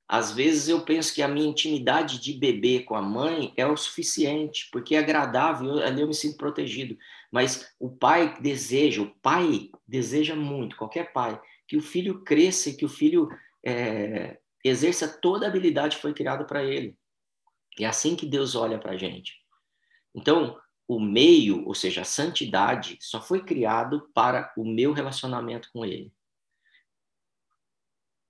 Às 0.08 0.34
vezes 0.34 0.68
eu 0.68 0.82
penso 0.82 1.14
que 1.14 1.22
a 1.22 1.28
minha 1.28 1.48
intimidade 1.48 2.20
de 2.20 2.34
bebê 2.34 2.82
com 2.84 2.96
a 2.96 3.02
mãe 3.02 3.54
é 3.56 3.66
o 3.66 3.78
suficiente, 3.78 4.68
porque 4.72 4.96
é 4.96 5.00
agradável, 5.00 5.80
ali 5.80 6.02
eu 6.02 6.08
me 6.08 6.14
sinto 6.14 6.38
protegido. 6.38 6.98
Mas 7.32 7.74
o 7.80 7.90
pai 7.90 8.38
deseja, 8.42 9.02
o 9.02 9.16
pai 9.22 9.70
deseja 9.88 10.36
muito, 10.36 10.76
qualquer 10.76 11.14
pai, 11.14 11.40
que 11.66 11.78
o 11.78 11.82
filho 11.82 12.26
cresça 12.26 12.70
e 12.70 12.76
que 12.76 12.84
o 12.84 12.90
filho 12.90 13.30
é, 13.66 14.38
exerça 14.66 15.08
toda 15.08 15.46
a 15.46 15.50
habilidade 15.50 15.96
que 15.96 16.02
foi 16.02 16.14
criada 16.14 16.44
para 16.44 16.62
ele. 16.62 16.98
É 17.80 17.86
assim 17.86 18.14
que 18.14 18.26
Deus 18.26 18.54
olha 18.54 18.78
para 18.78 18.92
a 18.92 18.98
gente. 18.98 19.36
Então, 20.14 20.60
o 20.94 21.00
meio, 21.00 21.66
ou 21.66 21.74
seja, 21.74 22.02
a 22.02 22.06
santidade, 22.06 22.98
só 23.00 23.22
foi 23.22 23.42
criado 23.42 24.10
para 24.14 24.52
o 24.58 24.66
meu 24.66 24.92
relacionamento 24.92 25.70
com 25.72 25.86
Ele. 25.86 26.14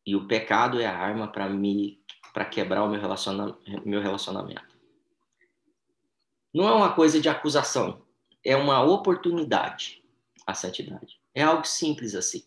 E 0.06 0.16
o 0.16 0.28
pecado 0.28 0.80
é 0.80 0.86
a 0.86 0.96
arma 0.96 1.28
para 1.28 1.50
me 1.50 2.00
para 2.32 2.46
quebrar 2.46 2.84
o 2.84 2.90
meu, 2.90 3.02
relaciona, 3.02 3.58
meu 3.84 4.00
relacionamento. 4.00 4.80
Não 6.54 6.70
é 6.70 6.72
uma 6.72 6.94
coisa 6.94 7.20
de 7.20 7.28
acusação, 7.28 8.06
é 8.46 8.56
uma 8.56 8.84
oportunidade 8.84 10.02
a 10.46 10.54
santidade. 10.54 11.20
É 11.34 11.42
algo 11.42 11.66
simples 11.66 12.14
assim. 12.14 12.44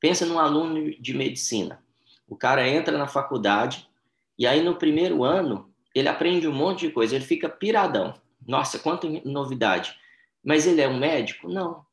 Pensa 0.00 0.26
num 0.26 0.38
aluno 0.38 0.90
de 1.00 1.14
medicina. 1.14 1.82
O 2.26 2.36
cara 2.36 2.68
entra 2.68 2.98
na 2.98 3.06
faculdade 3.06 3.88
e 4.36 4.46
aí 4.46 4.62
no 4.62 4.76
primeiro 4.76 5.22
ano 5.22 5.72
ele 5.94 6.08
aprende 6.08 6.48
um 6.48 6.52
monte 6.52 6.86
de 6.86 6.92
coisa, 6.92 7.14
ele 7.14 7.24
fica 7.24 7.48
piradão. 7.48 8.14
Nossa, 8.48 8.78
quanta 8.78 9.06
novidade. 9.26 9.94
Mas 10.42 10.66
ele 10.66 10.80
é 10.80 10.88
um 10.88 10.98
médico? 10.98 11.48
Não. 11.48 11.84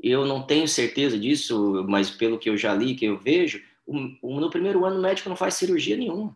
Eu 0.00 0.24
não 0.24 0.42
tenho 0.42 0.66
certeza 0.66 1.18
disso, 1.18 1.84
mas 1.86 2.10
pelo 2.10 2.38
que 2.38 2.48
eu 2.48 2.56
já 2.56 2.72
li, 2.72 2.94
que 2.94 3.04
eu 3.04 3.18
vejo, 3.18 3.62
no 3.86 4.48
primeiro 4.48 4.86
ano 4.86 4.98
o 4.98 5.02
médico 5.02 5.28
não 5.28 5.36
faz 5.36 5.54
cirurgia 5.54 5.96
nenhuma. 5.96 6.34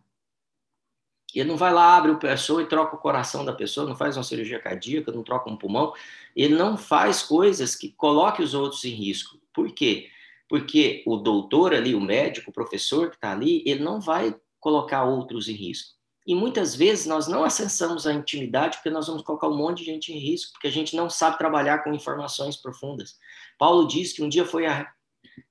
Ele 1.33 1.49
não 1.49 1.57
vai 1.57 1.73
lá, 1.73 1.97
abre 1.97 2.11
o 2.11 2.19
pessoa 2.19 2.61
e 2.61 2.67
troca 2.67 2.95
o 2.95 2.99
coração 2.99 3.43
da 3.43 3.53
pessoa, 3.53 3.89
não 3.89 3.95
faz 3.95 4.15
uma 4.15 4.23
cirurgia 4.23 4.59
cardíaca, 4.59 5.11
não 5.11 5.23
troca 5.23 5.49
um 5.49 5.57
pulmão. 5.57 5.93
Ele 6.35 6.53
não 6.53 6.77
faz 6.77 7.23
coisas 7.23 7.75
que 7.75 7.89
coloquem 7.89 8.45
os 8.45 8.53
outros 8.53 8.85
em 8.85 8.91
risco. 8.91 9.39
Por 9.51 9.71
quê? 9.71 10.11
Porque 10.47 11.01
o 11.07 11.17
doutor 11.17 11.73
ali, 11.73 11.95
o 11.95 12.01
médico, 12.01 12.51
o 12.51 12.53
professor 12.53 13.09
que 13.09 13.15
está 13.15 13.31
ali, 13.31 13.63
ele 13.65 13.83
não 13.83 13.99
vai 13.99 14.35
colocar 14.59 15.05
outros 15.05 15.47
em 15.47 15.53
risco. 15.53 15.97
E 16.25 16.33
muitas 16.33 16.73
vezes 16.73 17.05
nós 17.05 17.27
não 17.27 17.43
acessamos 17.43 18.07
a 18.07 18.13
intimidade 18.13 18.77
porque 18.77 18.89
nós 18.89 19.07
vamos 19.07 19.23
colocar 19.23 19.47
um 19.49 19.57
monte 19.57 19.79
de 19.79 19.85
gente 19.85 20.13
em 20.13 20.17
risco, 20.17 20.53
porque 20.53 20.67
a 20.67 20.71
gente 20.71 20.95
não 20.95 21.09
sabe 21.09 21.37
trabalhar 21.37 21.83
com 21.83 21.93
informações 21.93 22.55
profundas. 22.55 23.17
Paulo 23.57 23.87
diz 23.87 24.13
que 24.13 24.23
um 24.23 24.29
dia 24.29 24.45
foi 24.45 24.65
a, 24.65 24.89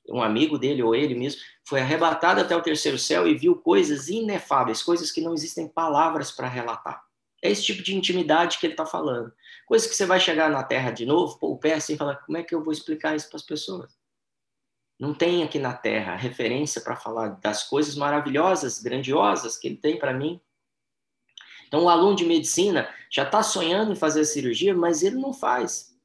um 0.08 0.22
amigo 0.22 0.58
dele, 0.58 0.82
ou 0.82 0.94
ele 0.94 1.14
mesmo, 1.14 1.40
foi 1.64 1.80
arrebatado 1.80 2.40
até 2.40 2.56
o 2.56 2.62
terceiro 2.62 2.98
céu 2.98 3.26
e 3.26 3.34
viu 3.34 3.56
coisas 3.56 4.08
inefáveis, 4.08 4.82
coisas 4.82 5.10
que 5.10 5.20
não 5.20 5.34
existem 5.34 5.68
palavras 5.68 6.30
para 6.30 6.48
relatar. 6.48 7.02
É 7.42 7.50
esse 7.50 7.64
tipo 7.64 7.82
de 7.82 7.94
intimidade 7.94 8.58
que 8.58 8.66
ele 8.66 8.74
está 8.74 8.86
falando. 8.86 9.32
Coisas 9.66 9.88
que 9.88 9.94
você 9.94 10.06
vai 10.06 10.20
chegar 10.20 10.48
na 10.48 10.62
Terra 10.62 10.90
de 10.90 11.04
novo, 11.04 11.38
pôr 11.38 11.50
o 11.50 11.58
pé 11.58 11.74
assim 11.74 11.96
falar: 11.96 12.16
como 12.16 12.38
é 12.38 12.42
que 12.42 12.54
eu 12.54 12.62
vou 12.62 12.72
explicar 12.72 13.16
isso 13.16 13.28
para 13.28 13.36
as 13.36 13.42
pessoas? 13.42 13.98
Não 14.98 15.12
tem 15.12 15.42
aqui 15.42 15.58
na 15.58 15.72
Terra 15.72 16.14
referência 16.14 16.80
para 16.80 16.94
falar 16.94 17.30
das 17.40 17.64
coisas 17.64 17.96
maravilhosas, 17.96 18.78
grandiosas 18.78 19.58
que 19.58 19.66
ele 19.66 19.76
tem 19.76 19.98
para 19.98 20.14
mim. 20.14 20.40
Então, 21.72 21.84
o 21.84 21.88
aluno 21.88 22.14
de 22.14 22.26
medicina 22.26 22.86
já 23.10 23.22
está 23.22 23.42
sonhando 23.42 23.92
em 23.92 23.96
fazer 23.96 24.20
a 24.20 24.24
cirurgia, 24.26 24.74
mas 24.74 25.02
ele 25.02 25.16
não 25.16 25.32
faz. 25.32 25.98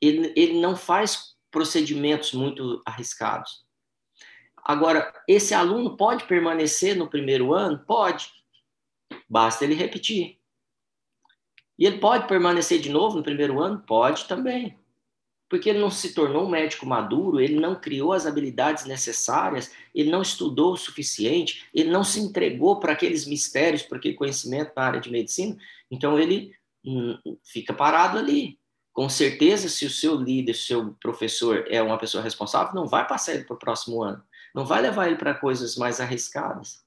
Ele, 0.00 0.32
ele 0.34 0.60
não 0.60 0.74
faz 0.74 1.36
procedimentos 1.52 2.32
muito 2.32 2.82
arriscados. 2.84 3.64
Agora, 4.56 5.14
esse 5.28 5.54
aluno 5.54 5.96
pode 5.96 6.24
permanecer 6.24 6.96
no 6.96 7.08
primeiro 7.08 7.54
ano? 7.54 7.78
Pode. 7.86 8.28
Basta 9.30 9.62
ele 9.62 9.74
repetir. 9.74 10.40
E 11.78 11.86
ele 11.86 11.98
pode 11.98 12.26
permanecer 12.26 12.80
de 12.80 12.90
novo 12.90 13.16
no 13.16 13.22
primeiro 13.22 13.62
ano? 13.62 13.78
Pode 13.86 14.24
também 14.26 14.76
porque 15.48 15.70
ele 15.70 15.78
não 15.78 15.90
se 15.90 16.14
tornou 16.14 16.46
um 16.46 16.50
médico 16.50 16.86
maduro, 16.86 17.40
ele 17.40 17.60
não 17.60 17.74
criou 17.74 18.12
as 18.12 18.26
habilidades 18.26 18.86
necessárias, 18.86 19.72
ele 19.94 20.10
não 20.10 20.22
estudou 20.22 20.72
o 20.72 20.76
suficiente, 20.76 21.66
ele 21.74 21.90
não 21.90 22.02
se 22.02 22.20
entregou 22.20 22.80
para 22.80 22.92
aqueles 22.92 23.26
mistérios, 23.26 23.82
para 23.82 23.98
aquele 23.98 24.14
conhecimento 24.14 24.72
na 24.74 24.82
área 24.82 25.00
de 25.00 25.10
medicina, 25.10 25.56
então 25.90 26.18
ele 26.18 26.54
hum, 26.84 27.18
fica 27.44 27.72
parado 27.72 28.18
ali. 28.18 28.58
Com 28.92 29.08
certeza, 29.08 29.68
se 29.68 29.84
o 29.84 29.90
seu 29.90 30.14
líder, 30.14 30.52
o 30.52 30.54
seu 30.54 30.94
professor 31.00 31.66
é 31.68 31.82
uma 31.82 31.98
pessoa 31.98 32.22
responsável, 32.22 32.74
não 32.74 32.86
vai 32.86 33.06
passar 33.06 33.34
ele 33.34 33.44
para 33.44 33.56
o 33.56 33.58
próximo 33.58 34.02
ano, 34.02 34.22
não 34.54 34.64
vai 34.64 34.80
levar 34.80 35.08
ele 35.08 35.16
para 35.16 35.34
coisas 35.34 35.76
mais 35.76 36.00
arriscadas. 36.00 36.84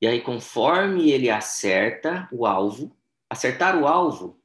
E 0.00 0.06
aí, 0.06 0.20
conforme 0.20 1.10
ele 1.10 1.28
acerta 1.28 2.28
o 2.30 2.46
alvo, 2.46 2.96
acertar 3.28 3.76
o 3.76 3.86
alvo 3.86 4.37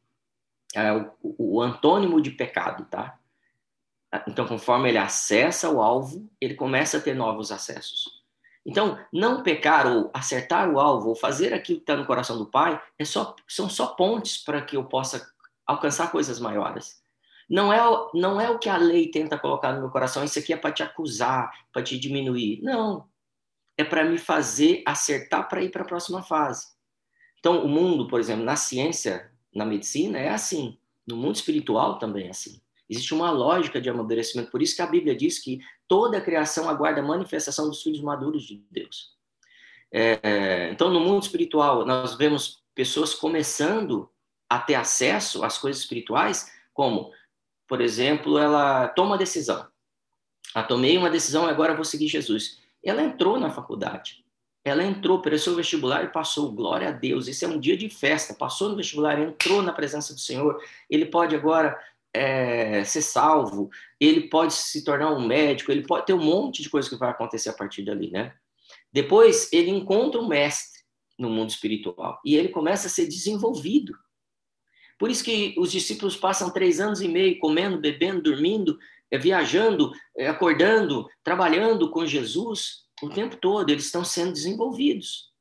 é 0.74 0.92
o, 0.94 1.12
o 1.22 1.62
antônimo 1.62 2.22
de 2.22 2.32
pecado, 2.32 2.86
tá? 2.86 3.20
Então, 4.27 4.48
conforme 4.48 4.89
ele 4.89 4.98
acessa 4.98 5.70
o 5.70 5.82
alvo, 5.82 6.30
ele 6.39 6.53
começa 6.53 6.98
a 6.98 7.01
ter 7.01 7.15
novos 7.15 7.51
acessos. 7.51 8.24
Então, 8.65 8.98
não 9.12 9.44
pecar 9.44 9.88
ou 9.88 10.10
acertar 10.13 10.70
o 10.70 10.80
alvo 10.80 11.10
ou 11.10 11.15
fazer 11.15 11.53
aquilo 11.53 11.80
que 11.80 11.84
está 11.84 11.98
no 11.98 12.06
coração 12.06 12.38
do 12.38 12.46
Pai 12.46 12.82
é 12.98 13.03
só, 13.03 13.36
são 13.48 13.70
só 13.70 13.88
pontes 13.88 14.38
para 14.38 14.62
que 14.62 14.77
eu 14.77 14.86
possa 14.86 15.27
alcançar 15.65 16.12
coisas 16.12 16.39
maiores. 16.39 17.01
Não 17.50 17.74
é, 17.74 17.80
não 18.13 18.39
é 18.39 18.50
o 18.50 18.58
que 18.58 18.70
a 18.70 18.77
lei 18.77 19.12
tenta 19.12 19.38
colocar 19.38 19.74
no 19.74 19.82
meu 19.82 19.89
coração, 19.89 20.24
isso 20.24 20.39
aqui 20.39 20.53
é 20.53 20.58
para 20.58 20.72
te 20.72 20.82
acusar, 20.82 21.51
para 21.74 21.84
te 21.84 22.00
diminuir. 22.00 22.62
Não. 22.62 23.10
É 23.77 23.84
para 23.84 24.06
me 24.06 24.18
fazer 24.18 24.82
acertar 24.86 25.50
para 25.50 25.62
ir 25.62 25.70
para 25.70 25.82
a 25.82 25.88
próxima 25.88 26.24
fase. 26.24 26.68
Então, 27.39 27.65
o 27.65 27.68
mundo, 27.68 28.08
por 28.08 28.20
exemplo, 28.20 28.46
na 28.46 28.56
ciência, 28.56 29.33
na 29.54 29.66
medicina 29.66 30.18
é 30.18 30.30
assim, 30.30 30.78
no 31.06 31.16
mundo 31.16 31.36
espiritual 31.36 32.00
também 32.00 32.28
é 32.28 32.30
assim. 32.30 32.62
Existe 32.90 33.14
uma 33.14 33.32
lógica 33.32 33.80
de 33.80 33.90
amadurecimento, 33.90 34.52
por 34.52 34.62
isso 34.62 34.76
que 34.76 34.82
a 34.82 34.88
Bíblia 34.88 35.16
diz 35.16 35.40
que 35.40 35.60
toda 35.88 36.18
a 36.18 36.22
criação 36.22 36.70
aguarda 36.70 37.02
a 37.02 37.04
manifestação 37.04 37.68
dos 37.68 37.82
filhos 37.82 38.02
maduros 38.02 38.44
de 38.44 38.64
Deus. 38.70 39.14
É, 39.92 40.70
então, 40.72 40.90
no 40.90 41.00
mundo 41.00 41.24
espiritual, 41.24 41.86
nós 41.86 42.16
vemos 42.16 42.64
pessoas 42.74 43.14
começando 43.14 44.10
a 44.50 44.60
ter 44.60 44.76
acesso 44.76 45.44
às 45.44 45.58
coisas 45.58 45.82
espirituais, 45.82 46.52
como, 46.74 47.12
por 47.68 47.82
exemplo, 47.82 48.38
ela 48.38 48.88
toma 48.90 49.18
decisão. 49.18 49.68
Ah, 50.54 50.64
tomei 50.64 50.98
uma 50.98 51.10
decisão 51.10 51.48
e 51.48 51.50
agora 51.50 51.76
vou 51.76 51.86
seguir 51.86 52.08
Jesus. 52.08 52.60
Ela 52.84 53.02
entrou 53.02 53.40
na 53.40 53.50
faculdade. 53.50 54.23
Ela 54.65 54.84
entrou, 54.84 55.22
prestou 55.22 55.53
o 55.53 55.58
vestibular 55.58 56.03
e 56.05 56.12
passou. 56.12 56.51
Glória 56.51 56.88
a 56.88 56.91
Deus. 56.91 57.27
Isso 57.27 57.43
é 57.43 57.48
um 57.48 57.60
dia 57.60 57.75
de 57.75 57.89
festa. 57.89 58.34
Passou 58.34 58.70
no 58.70 58.77
vestibular, 58.77 59.20
entrou 59.20 59.62
na 59.62 59.74
presença 59.74 60.13
do 60.13 60.20
Senhor. 60.20 60.62
Ele 60.89 61.05
pode 61.05 61.36
agora 61.36 61.77
é, 62.13 62.84
ser 62.86 63.01
salvo. 63.01 63.70
Ele 64.00 64.29
pode 64.29 64.53
se 64.53 64.84
tornar 64.84 65.12
um 65.12 65.25
médico. 65.25 65.72
Ele 65.72 65.86
pode 65.86 66.05
ter 66.05 66.13
um 66.13 66.24
monte 66.24 66.62
de 66.62 66.70
coisa 66.70 66.89
que 66.89 66.96
vai 66.96 67.10
acontecer 67.10 67.50
a 67.50 67.53
partir 67.53 67.84
dali, 67.84 68.10
né? 68.10 68.34
Depois 68.91 69.51
ele 69.51 69.70
encontra 69.70 70.22
um 70.22 70.27
mestre 70.27 70.82
no 71.17 71.29
mundo 71.29 71.50
espiritual 71.50 72.20
e 72.24 72.36
ele 72.36 72.50
começa 72.50 72.88
a 72.88 72.89
ser 72.89 73.08
desenvolvido. 73.08 73.93
Por 74.98 75.10
isso 75.10 75.24
que 75.24 75.53
os 75.58 75.72
discípulos 75.72 76.15
passam 76.15 76.51
três 76.51 76.79
anos 76.79 77.01
e 77.01 77.08
meio 77.08 77.39
comendo, 77.39 77.79
bebendo, 77.79 78.22
dormindo, 78.22 78.77
é, 79.12 79.17
viajando, 79.17 79.91
é, 80.15 80.27
acordando, 80.27 81.08
trabalhando 81.24 81.89
com 81.89 82.05
Jesus 82.05 82.84
o 83.04 83.10
tempo 83.10 83.36
todo, 83.38 83.70
eles 83.70 83.86
estão 83.86 84.04
sendo 84.04 84.34
desenvolvidos. 84.34 85.32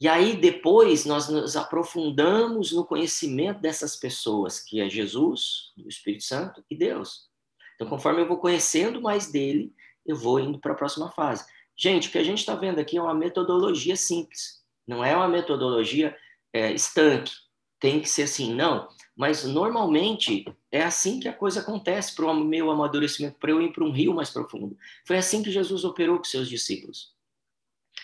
E 0.00 0.08
aí 0.08 0.36
depois 0.36 1.06
nós 1.06 1.28
nos 1.28 1.56
aprofundamos 1.56 2.72
no 2.72 2.84
conhecimento 2.84 3.60
dessas 3.60 3.96
pessoas, 3.96 4.60
que 4.60 4.80
é 4.80 4.88
Jesus, 4.88 5.72
o 5.78 5.88
Espírito 5.88 6.24
Santo 6.24 6.62
e 6.70 6.76
Deus. 6.76 7.30
Então, 7.74 7.88
conforme 7.88 8.22
eu 8.22 8.28
vou 8.28 8.38
conhecendo 8.38 9.00
mais 9.00 9.30
dele, 9.30 9.72
eu 10.04 10.16
vou 10.16 10.38
indo 10.38 10.58
para 10.58 10.72
a 10.72 10.76
próxima 10.76 11.10
fase. 11.10 11.46
Gente, 11.76 12.08
o 12.08 12.12
que 12.12 12.18
a 12.18 12.24
gente 12.24 12.38
está 12.38 12.54
vendo 12.54 12.78
aqui 12.78 12.96
é 12.96 13.02
uma 13.02 13.14
metodologia 13.14 13.96
simples, 13.96 14.62
não 14.86 15.04
é 15.04 15.14
uma 15.14 15.28
metodologia 15.28 16.16
é, 16.52 16.72
estanque. 16.72 17.32
Tem 17.78 18.00
que 18.00 18.08
ser 18.08 18.22
assim, 18.22 18.54
não. 18.54 18.88
Mas 19.16 19.44
normalmente 19.44 20.44
é 20.70 20.82
assim 20.82 21.18
que 21.18 21.28
a 21.28 21.32
coisa 21.32 21.60
acontece 21.60 22.14
para 22.14 22.26
o 22.26 22.34
meu 22.34 22.70
amadurecimento, 22.70 23.38
para 23.38 23.50
eu 23.50 23.62
ir 23.62 23.72
para 23.72 23.82
um 23.82 23.90
rio 23.90 24.14
mais 24.14 24.28
profundo. 24.28 24.76
Foi 25.06 25.16
assim 25.16 25.42
que 25.42 25.50
Jesus 25.50 25.84
operou 25.84 26.18
com 26.18 26.24
seus 26.24 26.48
discípulos. 26.48 27.14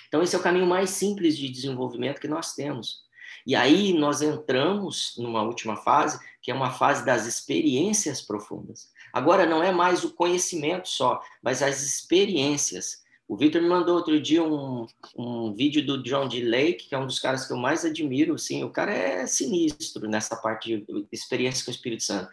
Então, 0.09 0.23
esse 0.23 0.35
é 0.35 0.38
o 0.38 0.42
caminho 0.42 0.66
mais 0.66 0.90
simples 0.90 1.37
de 1.37 1.49
desenvolvimento 1.49 2.21
que 2.21 2.28
nós 2.28 2.54
temos. 2.54 3.02
E 3.47 3.54
aí 3.54 3.92
nós 3.92 4.23
entramos 4.23 5.14
numa 5.19 5.42
última 5.42 5.76
fase, 5.76 6.19
que 6.40 6.50
é 6.50 6.54
uma 6.54 6.71
fase 6.71 7.04
das 7.04 7.26
experiências 7.26 8.23
profundas. 8.23 8.90
Agora 9.12 9.47
não 9.47 9.62
é 9.62 9.73
mais 9.73 10.04
o 10.04 10.14
conhecimento 10.14 10.88
só, 10.88 11.21
mas 11.42 11.62
as 11.62 11.83
experiências. 11.83 13.01
O 13.32 13.36
Victor 13.38 13.62
me 13.62 13.68
mandou 13.70 13.96
outro 13.96 14.20
dia 14.20 14.44
um, 14.44 14.86
um 15.16 15.54
vídeo 15.54 15.82
do 15.86 16.02
John 16.02 16.28
D. 16.28 16.44
Lake, 16.44 16.90
que 16.90 16.94
é 16.94 16.98
um 16.98 17.06
dos 17.06 17.18
caras 17.18 17.46
que 17.46 17.52
eu 17.54 17.56
mais 17.56 17.82
admiro. 17.82 18.34
Assim, 18.34 18.62
o 18.62 18.68
cara 18.68 18.92
é 18.92 19.26
sinistro 19.26 20.06
nessa 20.06 20.36
parte 20.36 20.76
de 20.76 21.06
experiência 21.10 21.64
com 21.64 21.70
o 21.70 21.74
Espírito 21.74 22.02
Santo. 22.02 22.28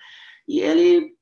E 0.45 0.59
ele 0.59 1.15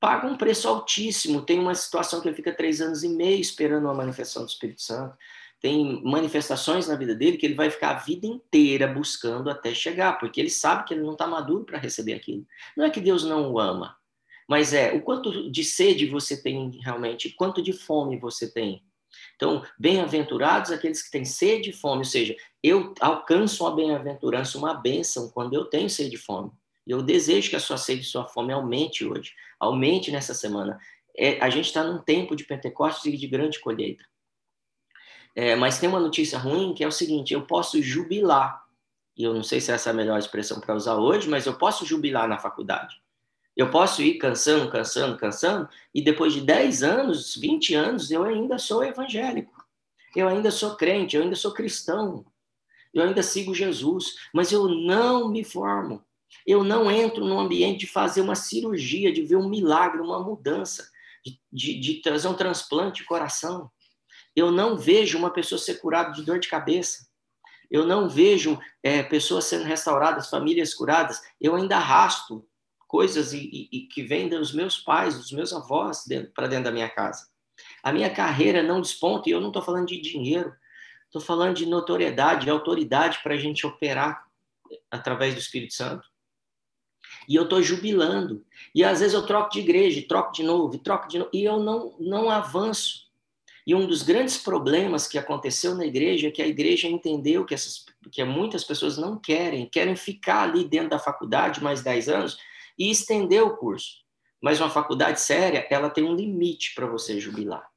paga 0.00 0.26
um 0.26 0.36
preço 0.36 0.66
altíssimo. 0.66 1.42
Tem 1.42 1.60
uma 1.60 1.76
situação 1.76 2.20
que 2.20 2.26
ele 2.26 2.34
fica 2.34 2.52
três 2.52 2.80
anos 2.80 3.04
e 3.04 3.08
meio 3.08 3.40
esperando 3.40 3.84
uma 3.84 3.94
manifestação 3.94 4.42
do 4.42 4.48
Espírito 4.48 4.82
Santo. 4.82 5.16
Tem 5.60 6.02
manifestações 6.02 6.88
na 6.88 6.96
vida 6.96 7.14
dele 7.14 7.36
que 7.36 7.46
ele 7.46 7.54
vai 7.54 7.70
ficar 7.70 7.90
a 7.90 8.00
vida 8.00 8.26
inteira 8.26 8.88
buscando 8.88 9.48
até 9.48 9.72
chegar, 9.72 10.18
porque 10.18 10.40
ele 10.40 10.50
sabe 10.50 10.82
que 10.82 10.92
ele 10.92 11.04
não 11.04 11.12
está 11.12 11.24
maduro 11.24 11.64
para 11.64 11.78
receber 11.78 12.14
aquilo. 12.14 12.44
Não 12.76 12.84
é 12.84 12.90
que 12.90 13.00
Deus 13.00 13.22
não 13.22 13.52
o 13.52 13.60
ama, 13.60 13.96
mas 14.48 14.72
é 14.72 14.92
o 14.92 15.02
quanto 15.02 15.48
de 15.52 15.62
sede 15.62 16.06
você 16.06 16.42
tem 16.42 16.80
realmente, 16.82 17.30
quanto 17.30 17.62
de 17.62 17.72
fome 17.72 18.18
você 18.18 18.52
tem. 18.52 18.82
Então, 19.36 19.64
bem-aventurados 19.78 20.70
aqueles 20.70 21.02
que 21.02 21.10
têm 21.10 21.24
sede 21.24 21.70
e 21.70 21.72
fome, 21.72 21.98
ou 21.98 22.04
seja, 22.04 22.36
eu 22.62 22.94
alcanço 23.00 23.64
uma 23.64 23.74
bem-aventurança, 23.74 24.58
uma 24.58 24.74
bênção 24.74 25.30
quando 25.30 25.54
eu 25.54 25.64
tenho 25.64 25.88
sede 25.88 26.16
e 26.16 26.18
fome. 26.18 26.50
E 26.86 26.90
eu 26.90 27.02
desejo 27.02 27.50
que 27.50 27.56
a 27.56 27.60
sua 27.60 27.76
sede 27.76 28.02
e 28.02 28.04
sua 28.04 28.26
fome 28.26 28.52
aumente 28.52 29.04
hoje, 29.04 29.32
aumente 29.60 30.10
nessa 30.10 30.34
semana. 30.34 30.78
É, 31.16 31.40
a 31.40 31.50
gente 31.50 31.66
está 31.66 31.84
num 31.84 31.98
tempo 31.98 32.34
de 32.34 32.44
Pentecostes 32.44 33.04
e 33.06 33.16
de 33.16 33.26
grande 33.26 33.58
colheita. 33.60 34.04
É, 35.34 35.54
mas 35.54 35.78
tem 35.78 35.88
uma 35.88 36.00
notícia 36.00 36.38
ruim 36.38 36.74
que 36.74 36.82
é 36.82 36.88
o 36.88 36.92
seguinte: 36.92 37.34
eu 37.34 37.46
posso 37.46 37.80
jubilar. 37.82 38.64
E 39.16 39.24
eu 39.24 39.34
não 39.34 39.42
sei 39.42 39.60
se 39.60 39.70
essa 39.70 39.90
é 39.90 39.92
a 39.92 39.94
melhor 39.94 40.18
expressão 40.18 40.60
para 40.60 40.74
usar 40.74 40.94
hoje, 40.94 41.28
mas 41.28 41.44
eu 41.44 41.54
posso 41.58 41.84
jubilar 41.84 42.28
na 42.28 42.38
faculdade. 42.38 42.96
Eu 43.58 43.72
posso 43.72 44.00
ir 44.02 44.18
cansando, 44.18 44.70
cansando, 44.70 45.18
cansando, 45.18 45.68
e 45.92 46.00
depois 46.00 46.32
de 46.32 46.40
10 46.42 46.84
anos, 46.84 47.34
20 47.34 47.74
anos, 47.74 48.08
eu 48.08 48.22
ainda 48.22 48.56
sou 48.56 48.84
evangélico. 48.84 49.52
Eu 50.14 50.28
ainda 50.28 50.52
sou 50.52 50.76
crente, 50.76 51.16
eu 51.16 51.24
ainda 51.24 51.34
sou 51.34 51.52
cristão. 51.52 52.24
Eu 52.94 53.02
ainda 53.02 53.20
sigo 53.20 53.52
Jesus, 53.52 54.14
mas 54.32 54.52
eu 54.52 54.68
não 54.68 55.28
me 55.28 55.42
formo. 55.42 56.04
Eu 56.46 56.62
não 56.62 56.88
entro 56.88 57.24
no 57.24 57.36
ambiente 57.36 57.80
de 57.80 57.86
fazer 57.88 58.20
uma 58.20 58.36
cirurgia, 58.36 59.12
de 59.12 59.22
ver 59.22 59.36
um 59.36 59.48
milagre, 59.48 60.00
uma 60.00 60.20
mudança, 60.20 60.88
de, 61.24 61.40
de, 61.52 61.80
de 61.80 61.94
trazer 62.00 62.28
um 62.28 62.34
transplante 62.34 63.02
de 63.02 63.08
coração. 63.08 63.68
Eu 64.36 64.52
não 64.52 64.76
vejo 64.76 65.18
uma 65.18 65.32
pessoa 65.32 65.58
ser 65.58 65.80
curada 65.80 66.12
de 66.12 66.22
dor 66.22 66.38
de 66.38 66.48
cabeça. 66.48 67.08
Eu 67.68 67.84
não 67.84 68.08
vejo 68.08 68.56
é, 68.84 69.02
pessoas 69.02 69.46
sendo 69.46 69.64
restauradas, 69.64 70.30
famílias 70.30 70.72
curadas. 70.72 71.20
Eu 71.40 71.56
ainda 71.56 71.76
arrasto 71.76 72.47
coisas 72.88 73.34
e, 73.34 73.68
e, 73.70 73.80
que 73.82 74.02
vêm 74.02 74.28
dos 74.28 74.52
meus 74.52 74.78
pais, 74.78 75.16
dos 75.16 75.30
meus 75.30 75.52
avós 75.52 76.04
para 76.34 76.48
dentro 76.48 76.64
da 76.64 76.72
minha 76.72 76.88
casa. 76.88 77.28
A 77.82 77.92
minha 77.92 78.10
carreira 78.10 78.62
não 78.62 78.80
desponta, 78.80 79.28
e 79.28 79.32
eu 79.32 79.40
não 79.40 79.48
estou 79.48 79.62
falando 79.62 79.86
de 79.86 80.00
dinheiro, 80.00 80.52
estou 81.04 81.20
falando 81.20 81.54
de 81.54 81.66
notoriedade, 81.66 82.46
de 82.46 82.50
autoridade 82.50 83.20
para 83.22 83.34
a 83.34 83.38
gente 83.38 83.66
operar 83.66 84.26
através 84.90 85.34
do 85.34 85.40
Espírito 85.40 85.74
Santo. 85.74 86.08
E 87.28 87.34
eu 87.34 87.44
estou 87.44 87.62
jubilando. 87.62 88.44
E 88.74 88.82
às 88.82 89.00
vezes 89.00 89.14
eu 89.14 89.26
troco 89.26 89.50
de 89.50 89.60
igreja, 89.60 90.04
troco 90.08 90.32
de 90.32 90.42
novo, 90.42 90.78
troco 90.78 91.08
de 91.08 91.18
novo, 91.18 91.30
e 91.32 91.44
eu 91.44 91.60
não, 91.60 91.94
não 92.00 92.30
avanço. 92.30 93.06
E 93.66 93.74
um 93.74 93.86
dos 93.86 94.02
grandes 94.02 94.38
problemas 94.38 95.06
que 95.06 95.18
aconteceu 95.18 95.74
na 95.74 95.84
igreja 95.84 96.28
é 96.28 96.30
que 96.30 96.40
a 96.40 96.46
igreja 96.46 96.88
entendeu 96.88 97.44
que, 97.44 97.52
essas, 97.52 97.84
que 98.10 98.24
muitas 98.24 98.64
pessoas 98.64 98.96
não 98.96 99.18
querem, 99.18 99.68
querem 99.68 99.94
ficar 99.94 100.44
ali 100.44 100.64
dentro 100.64 100.88
da 100.88 100.98
faculdade 100.98 101.62
mais 101.62 101.82
10 101.82 102.08
anos, 102.08 102.38
e 102.78 102.90
estender 102.90 103.42
o 103.42 103.56
curso. 103.56 104.04
Mas 104.40 104.60
uma 104.60 104.70
faculdade 104.70 105.20
séria, 105.20 105.66
ela 105.68 105.90
tem 105.90 106.04
um 106.04 106.14
limite 106.14 106.74
para 106.74 106.86
você 106.86 107.18
jubilar. 107.18 107.68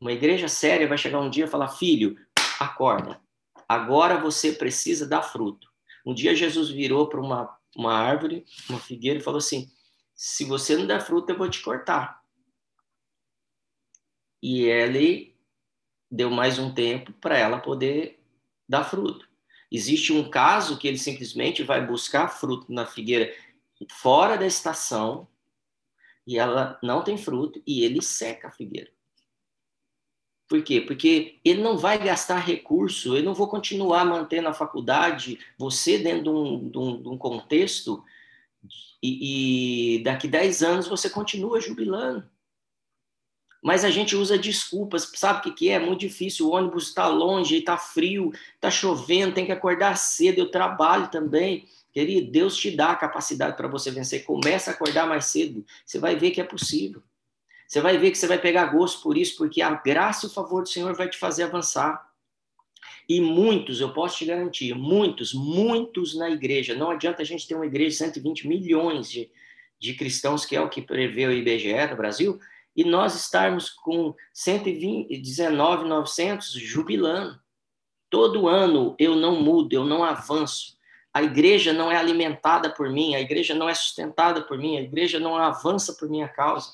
Uma 0.00 0.12
igreja 0.12 0.46
séria 0.48 0.86
vai 0.86 0.96
chegar 0.96 1.20
um 1.20 1.30
dia 1.30 1.44
e 1.44 1.48
falar: 1.48 1.68
filho, 1.68 2.16
acorda. 2.60 3.20
Agora 3.68 4.18
você 4.18 4.52
precisa 4.52 5.06
dar 5.06 5.22
fruto. 5.22 5.68
Um 6.06 6.14
dia 6.14 6.34
Jesus 6.34 6.70
virou 6.70 7.08
para 7.08 7.20
uma, 7.20 7.58
uma 7.76 7.92
árvore, 7.92 8.46
uma 8.70 8.78
figueira, 8.78 9.18
e 9.18 9.22
falou 9.22 9.38
assim: 9.38 9.70
se 10.14 10.44
você 10.44 10.76
não 10.76 10.86
der 10.86 11.00
fruto, 11.00 11.32
eu 11.32 11.36
vou 11.36 11.50
te 11.50 11.60
cortar. 11.60 12.22
E 14.40 14.62
ele 14.62 15.36
deu 16.10 16.30
mais 16.30 16.58
um 16.58 16.72
tempo 16.72 17.12
para 17.14 17.36
ela 17.36 17.58
poder 17.58 18.22
dar 18.68 18.84
fruto. 18.84 19.28
Existe 19.70 20.12
um 20.12 20.30
caso 20.30 20.78
que 20.78 20.88
ele 20.88 20.96
simplesmente 20.96 21.62
vai 21.62 21.84
buscar 21.86 22.28
fruto 22.28 22.72
na 22.72 22.86
figueira 22.86 23.34
fora 23.90 24.36
da 24.36 24.46
estação 24.46 25.28
e 26.26 26.38
ela 26.38 26.78
não 26.82 27.02
tem 27.02 27.16
fruto 27.16 27.62
e 27.66 27.84
ele 27.84 28.02
seca 28.02 28.48
a 28.48 28.52
figueira. 28.52 28.90
Por 30.48 30.62
quê? 30.62 30.80
Porque 30.80 31.38
ele 31.44 31.62
não 31.62 31.76
vai 31.76 31.98
gastar 31.98 32.38
recurso, 32.38 33.14
ele 33.14 33.26
não 33.26 33.34
vou 33.34 33.48
continuar 33.48 34.04
mantendo 34.06 34.48
a 34.48 34.54
faculdade, 34.54 35.38
você 35.58 35.98
dentro 35.98 36.22
de 36.24 36.28
um, 36.30 36.70
de 36.70 36.78
um, 36.78 37.02
de 37.02 37.08
um 37.08 37.18
contexto, 37.18 38.02
e, 39.02 39.96
e, 39.96 40.02
daqui 40.02 40.26
10 40.26 40.62
anos 40.62 40.88
você 40.88 41.08
continua 41.08 41.60
jubilando. 41.60 42.28
Mas 43.62 43.84
a 43.84 43.90
gente 43.90 44.16
usa 44.16 44.38
desculpas, 44.38 45.10
sabe 45.14 45.40
o 45.40 45.42
que, 45.42 45.52
que 45.52 45.68
é? 45.68 45.74
É 45.74 45.78
muito 45.78 46.00
difícil, 46.00 46.46
o 46.46 46.52
ônibus 46.52 46.88
está 46.88 47.06
longe, 47.06 47.58
está 47.58 47.76
frio, 47.76 48.32
está 48.54 48.70
chovendo, 48.70 49.34
tem 49.34 49.46
que 49.46 49.52
acordar 49.52 49.96
cedo, 49.96 50.38
eu 50.38 50.50
trabalho 50.50 51.10
também. 51.10 51.66
Querido, 51.92 52.30
Deus 52.30 52.56
te 52.56 52.70
dá 52.70 52.90
a 52.90 52.96
capacidade 52.96 53.56
para 53.56 53.68
você 53.68 53.90
vencer. 53.90 54.24
Começa 54.24 54.70
a 54.70 54.74
acordar 54.74 55.06
mais 55.06 55.26
cedo. 55.26 55.64
Você 55.84 55.98
vai 55.98 56.16
ver 56.16 56.30
que 56.30 56.40
é 56.40 56.44
possível. 56.44 57.02
Você 57.66 57.80
vai 57.80 57.98
ver 57.98 58.10
que 58.10 58.18
você 58.18 58.26
vai 58.26 58.38
pegar 58.38 58.66
gosto 58.66 59.02
por 59.02 59.18
isso, 59.18 59.36
porque 59.36 59.60
a 59.60 59.74
graça 59.74 60.24
e 60.24 60.28
o 60.28 60.32
favor 60.32 60.62
do 60.62 60.68
Senhor 60.68 60.94
vai 60.94 61.08
te 61.08 61.18
fazer 61.18 61.42
avançar. 61.42 62.08
E 63.08 63.20
muitos, 63.20 63.80
eu 63.80 63.92
posso 63.92 64.18
te 64.18 64.26
garantir, 64.26 64.74
muitos, 64.74 65.34
muitos 65.34 66.14
na 66.14 66.30
igreja. 66.30 66.74
Não 66.74 66.90
adianta 66.90 67.22
a 67.22 67.24
gente 67.24 67.46
ter 67.46 67.54
uma 67.54 67.66
igreja 67.66 67.90
de 67.90 67.96
120 67.96 68.48
milhões 68.48 69.10
de, 69.10 69.30
de 69.78 69.94
cristãos, 69.94 70.46
que 70.46 70.56
é 70.56 70.60
o 70.60 70.68
que 70.68 70.82
prevê 70.82 71.26
o 71.26 71.32
IBGE 71.32 71.86
no 71.90 71.96
Brasil, 71.96 72.38
e 72.76 72.84
nós 72.84 73.14
estarmos 73.14 73.70
com 73.70 74.14
119,900 74.32 76.52
jubilando. 76.52 77.40
Todo 78.08 78.48
ano 78.48 78.94
eu 78.98 79.14
não 79.16 79.42
mudo, 79.42 79.74
eu 79.74 79.84
não 79.84 80.02
avanço. 80.04 80.77
A 81.18 81.22
igreja 81.24 81.72
não 81.72 81.90
é 81.90 81.96
alimentada 81.96 82.70
por 82.72 82.88
mim, 82.88 83.16
a 83.16 83.20
igreja 83.20 83.52
não 83.52 83.68
é 83.68 83.74
sustentada 83.74 84.40
por 84.40 84.56
mim, 84.56 84.76
a 84.76 84.82
igreja 84.82 85.18
não 85.18 85.36
avança 85.36 85.92
por 85.94 86.08
minha 86.08 86.28
causa. 86.28 86.72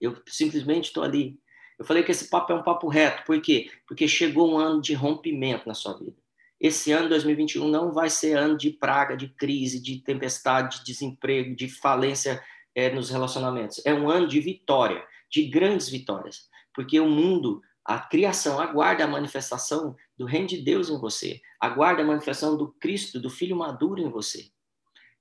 Eu 0.00 0.16
simplesmente 0.26 0.86
estou 0.86 1.02
ali. 1.02 1.38
Eu 1.78 1.84
falei 1.84 2.02
que 2.02 2.10
esse 2.10 2.30
papo 2.30 2.54
é 2.54 2.56
um 2.56 2.62
papo 2.62 2.88
reto, 2.88 3.22
por 3.26 3.38
quê? 3.42 3.70
Porque 3.86 4.08
chegou 4.08 4.50
um 4.50 4.56
ano 4.56 4.80
de 4.80 4.94
rompimento 4.94 5.68
na 5.68 5.74
sua 5.74 5.92
vida. 5.98 6.16
Esse 6.58 6.90
ano 6.90 7.10
2021 7.10 7.68
não 7.68 7.92
vai 7.92 8.08
ser 8.08 8.34
ano 8.34 8.56
de 8.56 8.70
praga, 8.70 9.14
de 9.14 9.28
crise, 9.28 9.78
de 9.78 9.98
tempestade, 9.98 10.78
de 10.78 10.84
desemprego, 10.86 11.54
de 11.54 11.68
falência 11.68 12.42
é, 12.74 12.88
nos 12.88 13.10
relacionamentos. 13.10 13.84
É 13.84 13.92
um 13.92 14.08
ano 14.08 14.26
de 14.26 14.40
vitória, 14.40 15.04
de 15.30 15.44
grandes 15.50 15.86
vitórias, 15.86 16.48
porque 16.74 16.98
o 16.98 17.10
mundo 17.10 17.60
a 17.84 17.98
criação 17.98 18.60
aguarda 18.60 19.04
a 19.04 19.08
manifestação 19.08 19.96
do 20.16 20.24
reino 20.24 20.46
de 20.46 20.58
Deus 20.58 20.88
em 20.88 20.98
você, 20.98 21.40
aguarda 21.60 22.02
a 22.02 22.06
manifestação 22.06 22.56
do 22.56 22.68
Cristo, 22.68 23.20
do 23.20 23.28
Filho 23.28 23.56
maduro 23.56 24.00
em 24.00 24.08
você. 24.08 24.50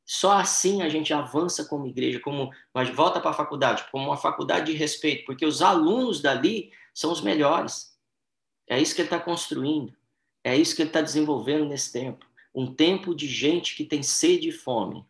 Só 0.05 0.33
assim 0.33 0.81
a 0.81 0.89
gente 0.89 1.13
avança 1.13 1.65
como 1.65 1.87
igreja, 1.87 2.19
como 2.19 2.51
mas 2.73 2.89
volta 2.89 3.19
para 3.19 3.31
a 3.31 3.33
faculdade, 3.33 3.85
como 3.91 4.05
uma 4.05 4.17
faculdade 4.17 4.71
de 4.71 4.77
respeito, 4.77 5.25
porque 5.25 5.45
os 5.45 5.61
alunos 5.61 6.21
dali 6.21 6.71
são 6.93 7.11
os 7.11 7.21
melhores. 7.21 7.97
É 8.67 8.79
isso 8.79 8.93
que 8.93 9.01
ele 9.01 9.07
está 9.07 9.19
construindo, 9.19 9.95
é 10.43 10.55
isso 10.55 10.75
que 10.75 10.81
ele 10.81 10.89
está 10.89 11.01
desenvolvendo 11.01 11.65
nesse 11.65 11.91
tempo, 11.91 12.25
um 12.53 12.73
tempo 12.73 13.15
de 13.15 13.27
gente 13.27 13.75
que 13.75 13.85
tem 13.85 14.03
sede 14.03 14.49
e 14.49 14.51
fome. 14.51 15.05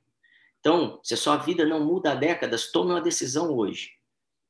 Então, 0.60 1.00
se 1.04 1.16
a 1.16 1.18
sua 1.18 1.38
vida 1.38 1.66
não 1.66 1.84
muda 1.84 2.12
há 2.12 2.16
décadas, 2.16 2.72
tome 2.72 2.92
uma 2.92 3.02
decisão 3.02 3.52
hoje. 3.52 3.94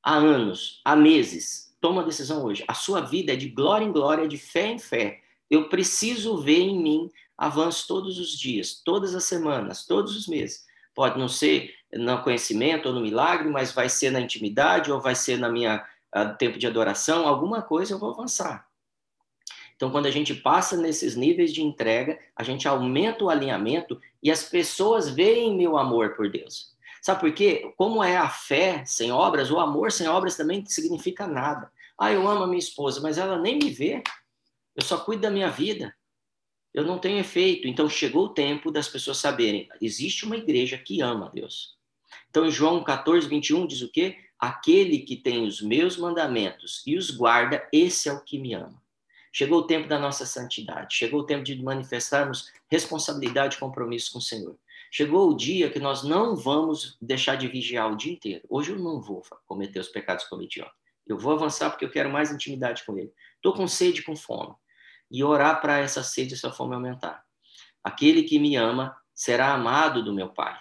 Há 0.04 0.16
anos, 0.16 0.82
há 0.84 0.96
meses, 0.96 1.71
toma 1.82 2.00
uma 2.02 2.06
decisão 2.06 2.46
hoje. 2.46 2.64
A 2.68 2.74
sua 2.74 3.02
vida 3.02 3.34
é 3.34 3.36
de 3.36 3.50
glória 3.50 3.84
em 3.84 3.92
glória, 3.92 4.28
de 4.28 4.38
fé 4.38 4.68
em 4.68 4.80
fé. 4.80 5.20
Eu 5.50 5.68
preciso 5.68 6.38
ver 6.38 6.60
em 6.60 6.82
mim 6.82 7.12
avanço 7.38 7.88
todos 7.88 8.20
os 8.20 8.38
dias, 8.38 8.82
todas 8.86 9.16
as 9.16 9.24
semanas, 9.24 9.86
todos 9.86 10.16
os 10.16 10.28
meses. 10.28 10.66
Pode 10.94 11.18
não 11.18 11.28
ser 11.28 11.74
no 11.92 12.22
conhecimento 12.22 12.88
ou 12.88 12.94
no 12.94 13.02
milagre, 13.02 13.50
mas 13.50 13.74
vai 13.74 13.90
ser 13.90 14.12
na 14.12 14.22
intimidade 14.22 14.92
ou 14.92 15.02
vai 15.02 15.16
ser 15.16 15.38
na 15.38 15.50
minha 15.50 15.84
uh, 16.16 16.38
tempo 16.38 16.60
de 16.60 16.68
adoração, 16.68 17.28
alguma 17.28 17.62
coisa 17.62 17.94
eu 17.94 18.00
vou 18.00 18.12
avançar. 18.12 18.68
Então, 19.76 19.90
quando 19.90 20.06
a 20.06 20.12
gente 20.12 20.36
passa 20.36 20.78
nesses 20.78 21.16
níveis 21.16 21.52
de 21.52 21.64
entrega, 21.64 22.20
a 22.36 22.44
gente 22.44 22.68
aumenta 22.68 23.24
o 23.24 23.30
alinhamento 23.30 24.00
e 24.22 24.30
as 24.30 24.44
pessoas 24.44 25.10
veem 25.10 25.58
meu 25.58 25.76
amor 25.76 26.16
por 26.16 26.30
Deus. 26.30 26.72
Sabe 27.02 27.20
por 27.20 27.34
quê? 27.34 27.74
Como 27.76 28.04
é 28.04 28.16
a 28.16 28.30
fé 28.30 28.86
sem 28.86 29.12
obras, 29.12 29.50
o 29.50 29.60
amor 29.60 29.92
sem 29.92 30.08
obras 30.08 30.38
também 30.38 30.64
significa 30.68 31.26
nada. 31.26 31.72
Ah, 31.98 32.12
eu 32.12 32.28
amo 32.28 32.44
a 32.44 32.48
minha 32.48 32.60
esposa, 32.60 33.02
mas 33.02 33.18
ela 33.18 33.40
nem 33.40 33.58
me 33.58 33.72
vê. 33.72 34.04
Eu 34.76 34.84
só 34.84 34.98
cuido 34.98 35.24
da 35.24 35.32
minha 35.32 35.50
vida. 35.50 35.96
Eu 36.74 36.86
não 36.86 37.00
tenho 37.00 37.20
efeito. 37.20 37.68
Então 37.68 37.90
chegou 37.90 38.26
o 38.26 38.34
tempo 38.34 38.72
das 38.72 38.88
pessoas 38.88 39.18
saberem: 39.18 39.68
existe 39.82 40.26
uma 40.26 40.38
igreja 40.38 40.78
que 40.78 41.02
ama 41.02 41.26
a 41.26 41.30
Deus. 41.30 41.76
Então, 42.30 42.46
em 42.46 42.52
João 42.52 42.84
14, 42.84 43.28
21 43.28 43.68
diz 43.68 43.82
o 43.82 43.92
quê? 43.92 44.18
Aquele 44.40 45.00
que 45.00 45.16
tem 45.16 45.46
os 45.46 45.62
meus 45.62 45.98
mandamentos 45.98 46.82
e 46.86 46.98
os 46.98 47.12
guarda, 47.12 47.68
esse 47.72 48.10
é 48.10 48.14
o 48.14 48.24
que 48.24 48.40
me 48.40 48.54
ama. 48.54 48.82
Chegou 49.34 49.60
o 49.60 49.68
tempo 49.68 49.88
da 49.88 49.98
nossa 49.98 50.26
santidade, 50.26 50.96
chegou 50.96 51.22
o 51.22 51.26
tempo 51.26 51.44
de 51.44 51.62
manifestarmos 51.62 52.52
responsabilidade 52.70 53.56
e 53.56 53.60
compromisso 53.60 54.12
com 54.12 54.20
o 54.20 54.22
Senhor. 54.22 54.58
Chegou 54.94 55.30
o 55.30 55.38
dia 55.38 55.70
que 55.70 55.80
nós 55.80 56.04
não 56.04 56.36
vamos 56.36 56.98
deixar 57.02 57.38
de 57.38 57.48
vigiar 57.48 57.90
o 57.90 57.96
dia 57.96 58.12
inteiro. 58.12 58.44
Hoje 58.50 58.74
eu 58.74 58.78
não 58.78 59.02
vou 59.02 59.24
cometer 59.48 59.80
os 59.80 59.88
pecados 59.88 60.26
que 60.26 60.30
cometi 60.30 60.60
ontem. 60.60 60.72
Eu 61.08 61.18
vou 61.18 61.32
avançar 61.32 61.70
porque 61.70 61.86
eu 61.86 61.90
quero 61.90 62.12
mais 62.12 62.30
intimidade 62.30 62.84
com 62.86 62.98
Ele. 62.98 63.10
Estou 63.38 63.54
com 63.54 63.66
sede, 63.70 64.04
com 64.04 64.18
fome. 64.18 64.54
E 65.10 65.24
orar 65.24 65.62
para 65.62 65.80
essa 65.80 66.04
sede 66.04 66.34
e 66.34 66.36
essa 66.36 66.52
fome 66.52 66.76
aumentar. 66.76 67.24
Aquele 67.82 68.24
que 68.24 68.38
me 68.38 68.58
ama 68.58 68.94
será 69.14 69.54
amado 69.54 70.04
do 70.04 70.14
meu 70.14 70.28
Pai. 70.28 70.60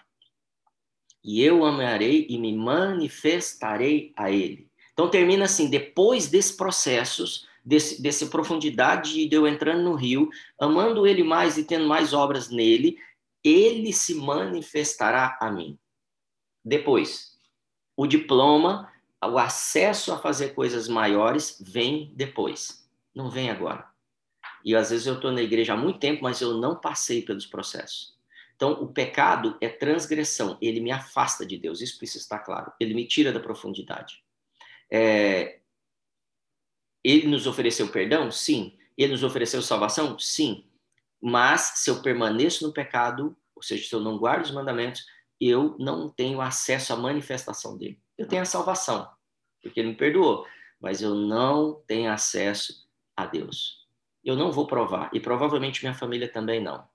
E 1.25 1.43
eu 1.43 1.65
amarei 1.65 2.27
e 2.31 2.39
me 2.39 2.55
manifestarei 2.55 4.13
a 4.17 4.31
Ele. 4.31 4.71
Então 4.93 5.11
termina 5.11 5.47
assim: 5.47 5.69
depois 5.69 6.29
desses 6.29 6.53
processos, 6.53 7.49
desse, 7.65 8.01
dessa 8.01 8.27
profundidade 8.27 9.27
de 9.27 9.35
eu 9.35 9.47
entrando 9.47 9.83
no 9.83 9.97
rio, 9.97 10.31
amando 10.59 11.05
Ele 11.05 11.25
mais 11.25 11.59
e 11.59 11.65
tendo 11.65 11.87
mais 11.87 12.13
obras 12.13 12.49
nele, 12.49 12.97
ele 13.45 13.93
se 13.93 14.15
manifestará 14.15 15.39
a 15.41 15.51
mim. 15.51 15.79
Depois, 16.65 17.39
o 17.97 18.07
diploma, 18.07 18.93
o 19.23 19.39
acesso 19.39 20.13
a 20.13 20.19
fazer 20.19 20.55
coisas 20.55 20.89
maiores 20.89 21.59
vem 21.61 22.13
depois, 22.15 22.89
não 23.15 23.31
vem 23.31 23.51
agora. 23.51 23.89
E 24.65 24.77
às 24.77 24.91
vezes 24.91 25.07
eu 25.07 25.15
estou 25.15 25.33
na 25.33 25.43
igreja 25.43 25.73
há 25.73 25.77
muito 25.77 25.99
tempo, 25.99 26.23
mas 26.23 26.41
eu 26.41 26.55
não 26.55 26.79
passei 26.79 27.23
pelos 27.23 27.47
processos. 27.47 28.19
Então, 28.57 28.73
o 28.73 28.93
pecado 28.93 29.57
é 29.59 29.71
transgressão, 29.71 30.59
ele 30.61 30.81
me 30.81 30.93
afasta 30.93 31.47
de 31.47 31.57
Deus, 31.57 31.81
isso 31.81 31.97
precisa 31.97 32.23
estar 32.23 32.41
claro. 32.41 32.71
Ele 32.79 32.93
me 32.93 33.07
tira 33.07 33.33
da 33.33 33.41
profundidade. 33.41 34.23
É... 34.91 35.61
Ele 37.03 37.27
nos 37.27 37.47
ofereceu 37.47 37.89
perdão? 37.89 38.31
Sim. 38.31 38.77
Ele 38.99 39.13
nos 39.13 39.23
ofereceu 39.23 39.63
salvação? 39.63 40.19
Sim. 40.19 40.67
Mas 41.21 41.73
se 41.77 41.91
eu 41.91 42.01
permaneço 42.01 42.67
no 42.67 42.73
pecado, 42.73 43.37
ou 43.55 43.63
seja, 43.63 43.87
se 43.87 43.95
eu 43.95 44.01
não 44.01 44.17
guardo 44.17 44.45
os 44.45 44.51
mandamentos, 44.51 45.05
eu 45.41 45.77
não 45.79 46.09
tenho 46.09 46.41
acesso 46.41 46.93
à 46.93 46.97
manifestação 46.97 47.77
dele. 47.77 48.01
Eu 48.17 48.27
tenho 48.27 48.43
a 48.43 48.47
salvação, 48.47 49.09
porque 49.63 49.81
ele 49.81 49.91
me 49.91 49.95
perdoou, 49.95 50.47
mas 50.81 51.03
eu 51.03 51.15
não 51.15 51.83
tenho 51.87 52.11
acesso 52.11 52.89
a 53.17 53.27
Deus. 53.27 53.87
Eu 54.25 54.37
não 54.37 54.51
vou 54.51 54.67
provar, 54.67 55.11
e 55.13 55.21
provavelmente 55.21 55.83
minha 55.83 55.95
família 55.95 56.31
também 56.31 56.63
não. 56.63 56.89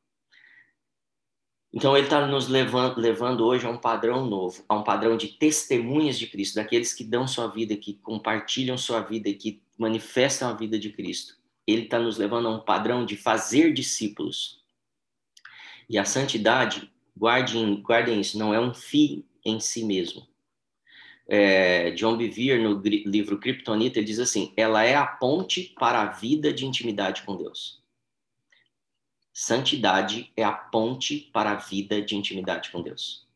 Então 1.74 1.96
ele 1.96 2.06
está 2.06 2.26
nos 2.26 2.48
levando, 2.48 2.98
levando 2.98 3.46
hoje 3.46 3.68
a 3.68 3.70
um 3.70 3.78
padrão 3.78 4.26
novo, 4.26 4.64
a 4.70 4.76
um 4.76 4.84
padrão 4.84 5.18
de 5.18 5.28
testemunhas 5.28 6.18
de 6.18 6.28
Cristo, 6.28 6.56
daqueles 6.56 6.94
que 6.94 7.04
dão 7.04 7.28
sua 7.28 7.48
vida, 7.48 7.76
que 7.76 7.96
compartilham 7.96 8.78
sua 8.78 9.02
vida 9.02 9.32
que 9.34 9.62
manifestam 9.78 10.50
a 10.50 10.54
vida 10.54 10.80
de 10.80 10.92
Cristo 10.92 11.36
ele 11.68 11.84
está 11.84 12.00
nos 12.00 12.18
levando 12.18 12.48
a 12.48 12.52
um 12.52 12.60
padrão 12.60 13.06
de 13.06 13.18
fazer 13.18 13.74
discípulos. 13.74 14.64
E 15.90 15.98
a 15.98 16.06
santidade, 16.06 16.92
guardem, 17.18 17.82
guardem 17.82 18.22
isso, 18.22 18.38
não 18.38 18.54
é 18.54 18.60
um 18.60 18.74
fim 18.74 19.26
em 19.44 19.60
si 19.60 19.84
mesmo. 19.84 20.28
É, 21.28 21.92
John 21.92 22.18
Bevere, 22.18 22.62
no 22.62 22.80
livro 22.82 23.40
Kryptonita, 23.40 23.98
ele 23.98 24.06
diz 24.06 24.20
assim: 24.20 24.54
ela 24.56 24.84
é 24.84 24.96
a 24.96 25.06
ponte 25.06 25.74
para 25.80 26.02
a 26.02 26.06
vida 26.06 26.54
de 26.54 26.66
intimidade 26.66 27.24
com 27.24 27.36
Deus. 27.36 27.84
Santidade 29.34 30.32
é 30.38 30.44
a 30.44 30.54
ponte 30.54 31.30
para 31.34 31.52
a 31.52 31.56
vida 31.56 32.02
de 32.02 32.16
intimidade 32.16 32.70
com 32.70 32.82
Deus. 32.82 33.28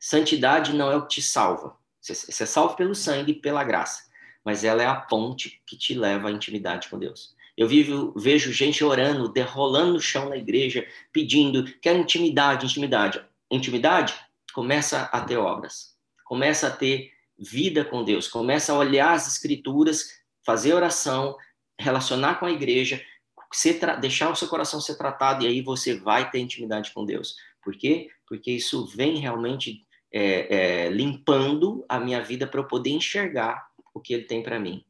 Santidade 0.00 0.72
não 0.74 0.90
é 0.90 0.96
o 0.96 1.02
que 1.02 1.16
te 1.16 1.22
salva. 1.22 1.78
Você 2.00 2.42
é 2.42 2.46
salvo 2.46 2.76
pelo 2.76 2.94
sangue 2.94 3.32
e 3.32 3.40
pela 3.40 3.64
graça. 3.64 4.10
Mas 4.44 4.64
ela 4.64 4.82
é 4.82 4.86
a 4.86 4.96
ponte 4.96 5.62
que 5.66 5.76
te 5.76 5.94
leva 5.94 6.28
à 6.28 6.32
intimidade 6.32 6.88
com 6.88 6.98
Deus. 6.98 7.33
Eu 7.56 7.68
vivo, 7.68 8.12
vejo 8.16 8.52
gente 8.52 8.82
orando, 8.82 9.28
derrolando 9.28 9.94
no 9.94 10.00
chão 10.00 10.28
na 10.28 10.36
igreja, 10.36 10.86
pedindo, 11.12 11.64
quer 11.80 11.96
intimidade, 11.96 12.66
intimidade. 12.66 13.24
Intimidade 13.50 14.14
começa 14.52 15.02
a 15.02 15.20
ter 15.20 15.36
obras, 15.36 15.94
começa 16.24 16.66
a 16.66 16.70
ter 16.70 17.12
vida 17.38 17.84
com 17.84 18.04
Deus, 18.04 18.28
começa 18.28 18.72
a 18.72 18.76
olhar 18.76 19.12
as 19.12 19.28
escrituras, 19.28 20.20
fazer 20.44 20.72
oração, 20.72 21.36
relacionar 21.78 22.36
com 22.36 22.46
a 22.46 22.52
igreja, 22.52 23.04
deixar 24.00 24.30
o 24.30 24.36
seu 24.36 24.48
coração 24.48 24.80
ser 24.80 24.96
tratado 24.96 25.44
e 25.44 25.46
aí 25.46 25.60
você 25.62 25.94
vai 25.94 26.30
ter 26.30 26.40
intimidade 26.40 26.92
com 26.92 27.04
Deus. 27.04 27.36
Por 27.62 27.76
quê? 27.76 28.10
Porque 28.26 28.50
isso 28.50 28.86
vem 28.86 29.18
realmente 29.18 29.86
é, 30.12 30.84
é, 30.84 30.90
limpando 30.90 31.84
a 31.88 31.98
minha 31.98 32.22
vida 32.22 32.46
para 32.46 32.60
eu 32.60 32.66
poder 32.66 32.90
enxergar 32.90 33.66
o 33.92 34.00
que 34.00 34.12
Ele 34.14 34.24
tem 34.24 34.42
para 34.42 34.58
mim. 34.58 34.84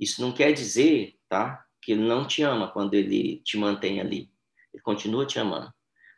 Isso 0.00 0.20
não 0.20 0.32
quer 0.32 0.52
dizer, 0.52 1.16
tá? 1.28 1.64
Que 1.82 1.92
ele 1.92 2.02
não 2.02 2.24
te 2.24 2.42
ama 2.42 2.68
quando 2.68 2.94
ele 2.94 3.42
te 3.44 3.58
mantém 3.58 4.00
ali. 4.00 4.30
Ele 4.72 4.82
continua 4.82 5.26
te 5.26 5.38
amando, 5.38 5.74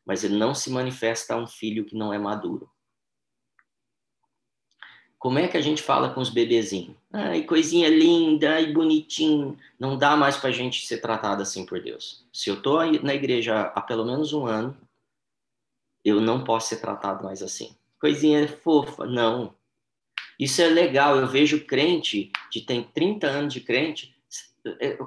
mas 0.07 0.23
ele 0.23 0.37
não 0.37 0.55
se 0.55 0.71
manifesta 0.71 1.35
a 1.35 1.39
um 1.39 1.47
filho 1.47 1.85
que 1.85 1.97
não 1.97 2.13
é 2.13 2.19
maduro. 2.19 2.71
Como 5.19 5.39
é 5.39 5.49
que 5.49 5.57
a 5.57 5.61
gente 5.63 5.83
fala 5.83 6.13
com 6.13 6.21
os 6.21 6.29
bebezinhos? 6.29 6.95
Ai, 7.11 7.45
coisinha 7.45 7.89
linda, 7.89 8.57
ai, 8.57 8.67
bonitinho. 8.73 9.59
Não 9.81 9.97
dá 9.97 10.15
mais 10.15 10.37
para 10.37 10.51
a 10.51 10.53
gente 10.53 10.87
ser 10.87 10.99
tratado 10.99 11.41
assim 11.41 11.65
por 11.65 11.81
Deus. 11.81 12.27
Se 12.31 12.51
eu 12.51 12.57
estou 12.57 12.85
na 13.03 13.15
igreja 13.15 13.73
há 13.75 13.81
pelo 13.81 14.05
menos 14.05 14.35
um 14.35 14.47
ano, 14.47 14.77
eu 16.05 16.21
não 16.21 16.45
posso 16.45 16.69
ser 16.69 16.77
tratado 16.77 17.25
mais 17.25 17.43
assim. 17.43 17.75
Coisinha 17.99 18.47
fofa. 18.47 19.07
Não. 19.07 19.55
Isso 20.39 20.61
é 20.61 20.69
legal. 20.69 21.17
Eu 21.17 21.27
vejo 21.27 21.65
crente 21.65 22.31
que 22.51 22.61
tem 22.61 22.83
30 22.83 23.27
anos 23.27 23.55
de 23.55 23.63
crente 23.63 24.14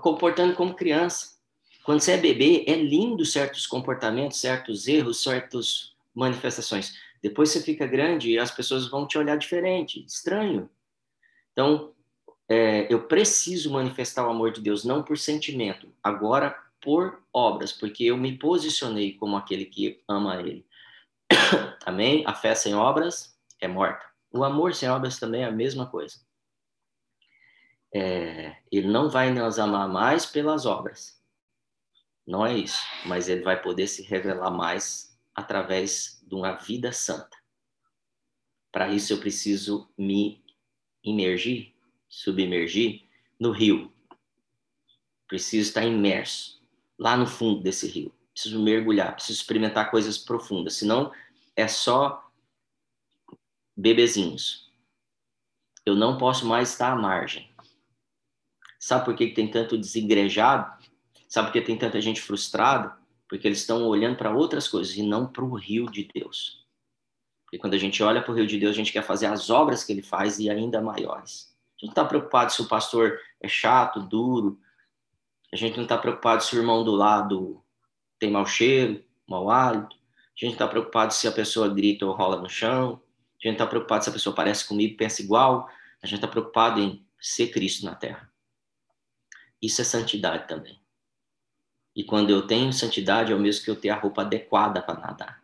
comportando 0.02 0.56
como 0.56 0.76
criança. 0.76 1.38
Quando 1.84 2.02
você 2.02 2.14
é 2.14 2.18
bebê, 2.18 2.66
é 2.68 2.76
lindo 2.76 3.26
certos 3.26 3.66
comportamentos, 3.66 4.40
certos 4.40 4.88
erros, 4.88 5.24
certas 5.24 5.96
manifestações. 6.14 6.94
Depois 7.22 7.50
você 7.50 7.62
fica 7.62 7.88
grande 7.88 8.32
e 8.32 8.40
as 8.40 8.52
pessoas 8.52 8.88
vão 8.90 9.08
te 9.08 9.18
olhar 9.18 9.38
diferente, 9.38 10.04
estranho. 10.06 10.70
Então, 11.52 11.94
é, 12.48 12.92
eu 12.94 13.04
preciso 13.08 13.72
manifestar 13.72 14.28
o 14.28 14.30
amor 14.30 14.52
de 14.52 14.62
Deus 14.62 14.84
não 14.84 15.02
por 15.02 15.18
sentimento, 15.18 15.88
agora 16.04 16.58
por 16.82 17.24
obras, 17.34 17.72
porque 17.72 18.04
eu 18.04 18.18
me 18.18 18.38
posicionei 18.38 19.14
como 19.14 19.36
aquele 19.36 19.66
que 19.66 20.02
ama 20.08 20.40
Ele. 20.40 20.66
Amém? 21.86 22.24
A 22.28 22.34
fé 22.34 22.54
sem 22.54 22.76
obras 22.76 23.36
é 23.60 23.68
morta. 23.68 24.06
O 24.32 24.44
amor 24.44 24.76
sem 24.76 24.90
obras 24.90 25.20
também 25.20 25.42
é 25.42 25.46
a 25.46 25.52
mesma 25.52 25.88
coisa 25.88 26.27
é, 27.94 28.58
ele 28.72 28.88
não 28.88 29.10
vai 29.10 29.32
nos 29.32 29.60
amar 29.60 29.88
mais 29.88 30.26
pelas 30.26 30.66
obras. 30.66 31.22
Não 32.26 32.46
é 32.46 32.58
isso. 32.58 32.80
Mas 33.06 33.30
ele 33.30 33.42
vai 33.42 33.62
poder 33.62 33.88
se 33.88 34.04
revelar 34.04 34.52
mais 34.52 35.18
através 35.34 36.22
de 36.28 36.36
uma 36.36 36.54
vida 36.54 36.92
santa. 36.92 37.38
Para 38.72 38.90
isso 38.90 39.14
eu 39.14 39.20
preciso 39.20 39.90
me 39.98 40.44
imergir, 41.04 41.74
submergir 42.10 43.08
no 43.40 43.52
rio. 43.52 43.94
Preciso 45.28 45.70
estar 45.70 45.86
imerso 45.86 46.62
lá 46.98 47.16
no 47.16 47.26
fundo 47.26 47.62
desse 47.62 47.88
rio. 47.88 48.14
Preciso 48.34 48.62
mergulhar, 48.62 49.16
preciso 49.16 49.40
experimentar 49.40 49.90
coisas 49.90 50.18
profundas. 50.18 50.76
Senão 50.76 51.12
é 51.56 51.68
só 51.68 52.30
bebezinhos. 53.76 54.72
Eu 55.86 55.96
não 55.96 56.18
posso 56.18 56.46
mais 56.46 56.72
estar 56.72 56.92
à 56.92 56.96
margem. 56.96 57.47
Sabe 58.80 59.06
por 59.06 59.16
que 59.16 59.28
tem 59.28 59.50
tanto 59.50 59.78
desengrejado? 59.78 60.72
Sabe 61.28 61.48
por 61.48 61.54
que 61.54 61.62
tem 61.62 61.78
tanta 61.78 62.00
gente 62.00 62.22
frustrada? 62.22 62.96
Porque 63.28 63.48
eles 63.48 63.60
estão 63.60 63.84
olhando 63.84 64.18
para 64.18 64.34
outras 64.34 64.68
coisas 64.68 64.96
e 64.96 65.04
não 65.04 65.28
para 65.28 65.44
o 65.44 65.56
rio 65.56 65.90
de 65.90 66.08
Deus. 66.14 66.66
E 67.52 67.58
quando 67.58 67.74
a 67.74 67.78
gente 67.78 68.02
olha 68.04 68.22
para 68.22 68.32
o 68.32 68.36
rio 68.36 68.48
de 68.48 68.60
Deus, 68.60 68.72
a 68.72 68.78
gente 68.78 68.92
quer 68.92 69.04
fazer 69.04 69.28
as 69.28 69.50
obras 69.50 69.84
que 69.84 69.92
ele 69.92 70.02
faz 70.02 70.40
e 70.40 70.50
ainda 70.50 70.82
maiores. 70.82 71.56
A 71.78 71.80
gente 71.80 71.84
não 71.84 71.90
está 71.90 72.06
preocupado 72.06 72.52
se 72.52 72.62
o 72.62 72.68
pastor 72.68 73.20
é 73.42 73.48
chato, 73.48 74.02
duro. 74.02 74.60
A 75.52 75.56
gente 75.56 75.78
não 75.78 75.84
está 75.84 75.98
preocupado 75.98 76.44
se 76.44 76.56
o 76.56 76.60
irmão 76.60 76.84
do 76.84 76.92
lado 76.92 77.64
tem 78.20 78.30
mau 78.32 78.46
cheiro, 78.46 79.04
mau 79.28 79.50
hálito. 79.50 79.96
A 79.96 80.46
gente 80.46 80.54
está 80.54 80.68
preocupado 80.68 81.14
se 81.14 81.28
a 81.28 81.32
pessoa 81.32 81.68
grita 81.70 82.06
ou 82.06 82.14
rola 82.14 82.42
no 82.42 82.50
chão. 82.50 83.02
A 83.42 83.48
gente 83.48 83.54
está 83.54 83.66
preocupado 83.66 84.04
se 84.04 84.10
a 84.10 84.14
pessoa 84.14 84.36
parece 84.36 84.68
comigo, 84.68 84.98
pensa 84.98 85.22
igual. 85.22 85.70
A 86.02 86.08
gente 86.08 86.18
está 86.18 86.28
preocupado 86.28 86.80
em 86.80 87.06
ser 87.20 87.48
Cristo 87.48 87.86
na 87.86 87.96
terra. 87.96 88.30
Isso 89.62 89.82
é 89.82 89.84
santidade 89.84 90.48
também. 90.48 90.80
E 91.96 92.04
quando 92.04 92.30
eu 92.30 92.46
tenho 92.46 92.72
santidade, 92.72 93.32
é 93.32 93.36
o 93.36 93.40
mesmo 93.40 93.66
que 93.66 93.72
eu 93.72 93.76
ter 93.76 93.90
a 93.90 94.00
roupa 94.00 94.22
adequada 94.22 94.82
para 94.82 95.00
nadar. 95.00 95.44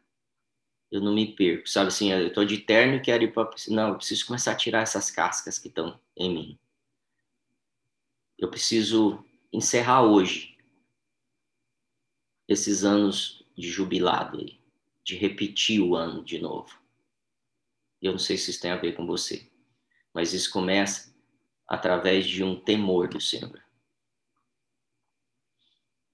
Eu 0.91 1.01
não 1.01 1.11
me 1.11 1.35
perco, 1.35 1.67
sabe 1.67 1.87
assim, 1.87 2.11
eu 2.11 2.27
estou 2.27 2.45
de 2.45 2.59
terno 2.59 2.95
e 2.95 3.01
quero 3.01 3.23
ir 3.23 3.33
para 3.33 3.49
Não, 3.69 3.89
eu 3.89 3.95
preciso 3.95 4.27
começar 4.27 4.51
a 4.51 4.55
tirar 4.55 4.81
essas 4.81 5.09
cascas 5.09 5.57
que 5.57 5.67
estão 5.67 5.99
em 6.15 6.31
mim. 6.31 6.59
Eu 8.37 8.51
preciso 8.51 9.25
encerrar 9.51 10.03
hoje 10.03 10.55
esses 12.47 12.83
anos 12.83 13.43
de 13.57 13.67
jubilado 13.69 14.37
aí, 14.37 14.59
de 15.03 15.15
repetir 15.15 15.81
o 15.81 15.95
ano 15.95 16.23
de 16.23 16.37
novo. 16.37 16.79
Eu 17.99 18.11
não 18.11 18.19
sei 18.19 18.37
se 18.37 18.51
isso 18.51 18.61
tem 18.61 18.69
a 18.69 18.77
ver 18.77 18.95
com 18.95 19.07
você, 19.07 19.49
mas 20.13 20.33
isso 20.33 20.51
começa 20.51 21.15
através 21.67 22.27
de 22.27 22.43
um 22.43 22.59
temor 22.59 23.07
do 23.07 23.19
Senhor. 23.19 23.62